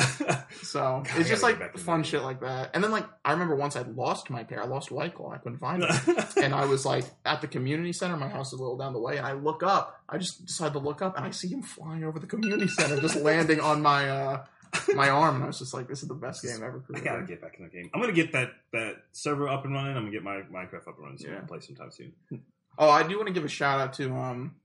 [0.64, 2.72] So God, it's just like fun shit like that.
[2.74, 4.66] And then like I remember once I lost my parrot.
[4.66, 5.32] I lost White Claw.
[5.32, 5.92] I couldn't find it.
[6.38, 8.16] And I was like at the community center.
[8.16, 10.02] My house is a little down the way, and I look up.
[10.08, 13.00] I just decide to look up, and I see him flying over the community center,
[13.02, 14.46] just landing on my uh,
[14.96, 15.36] my arm.
[15.36, 17.42] And I was just like, "This is the best game ever I gotta created." get
[17.42, 17.90] back in the game.
[17.94, 19.96] I'm gonna get that that server up and running.
[19.96, 21.40] I'm gonna get my Minecraft up and running so we Yeah.
[21.40, 22.14] can play sometime soon.
[22.80, 24.56] Oh, I do want to give a shout out to um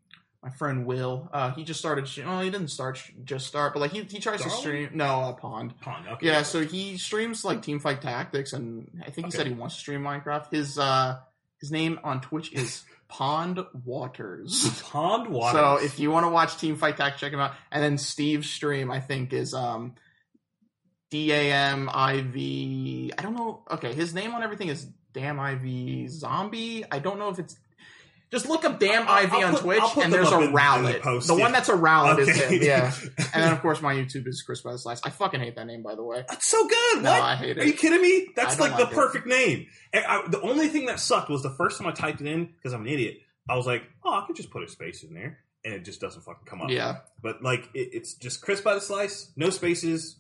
[0.43, 1.31] my friend Will.
[1.33, 2.07] Uh, he just started.
[2.19, 4.91] Oh, Well, he didn't start just start, but like he he tries to stream.
[4.93, 5.81] No, uh, Pond.
[5.81, 6.07] Pond.
[6.09, 6.27] Okay.
[6.27, 9.37] Yeah, so he streams like Teamfight Tactics, and I think he Okay.
[9.39, 10.51] said he wants to stream Minecraft.
[10.53, 11.21] His uh
[11.59, 14.81] his name on Twitch is Pond Waters.
[14.91, 15.59] Pond water.
[15.59, 17.53] So if you want to watch Team Fight Tactics, check him out.
[17.71, 19.97] And then Steve's stream, I think, is um
[21.11, 23.13] D A M I V.
[23.19, 23.65] I don't know.
[23.71, 26.85] Okay, his name on everything is Damn IV Zombie.
[26.91, 27.55] I don't know if it's.
[28.33, 31.21] Just look up Damn I'll- IV I'll on put- Twitch, and there's a in the
[31.27, 31.43] the yeah.
[31.43, 32.91] one that's a Rowlet is him, yeah.
[33.35, 35.01] And then of course my YouTube is Chris by the Slice.
[35.05, 36.25] I fucking hate that name, by the way.
[36.29, 37.03] That's so good.
[37.03, 37.21] No, what?
[37.23, 37.63] I hate it.
[37.63, 38.29] Are you kidding me?
[38.35, 38.95] That's don't like the it.
[38.95, 39.67] perfect name.
[39.93, 42.47] And I- the only thing that sucked was the first time I typed it in
[42.47, 43.19] because I'm an idiot.
[43.51, 46.01] I was like, oh, I could just put a space in there, and it just
[46.01, 46.71] doesn't fucking come up.
[46.71, 50.17] Yeah, But like, it, it's just Chris by the slice, no spaces.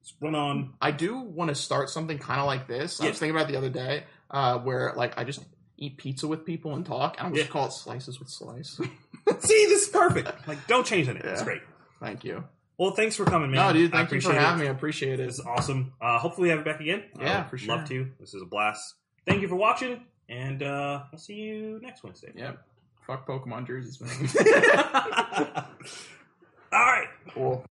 [0.00, 0.72] It's run on.
[0.80, 3.02] I do want to start something kind of like this.
[3.02, 5.40] I was thinking about the other day, uh, where like I just
[5.80, 7.52] eat pizza with people and talk, I'm just Yeah.
[7.52, 8.76] call it slices with slice.
[9.40, 10.46] See, this is perfect.
[10.46, 11.22] Like, don't change the name.
[11.24, 11.62] It's great.
[12.00, 12.44] Thank you.
[12.78, 13.66] Well, thanks for coming, man.
[13.66, 14.46] no, dude, I thank you for appreciate it.
[14.46, 14.68] having me.
[14.68, 15.26] I appreciate it.
[15.26, 15.92] This is awesome.
[16.00, 17.02] Uh, hopefully, we have you back again.
[17.20, 17.76] Yeah, I would for sure.
[17.76, 18.08] Love to.
[18.20, 18.94] This is a blast.
[19.26, 20.00] Thank you for watching,
[20.30, 22.32] and uh, I'll see you next Wednesday.
[22.34, 22.58] Yep.
[23.06, 24.10] Fuck Pokemon jerseys, man.
[26.72, 27.08] All right.
[27.34, 27.64] cool.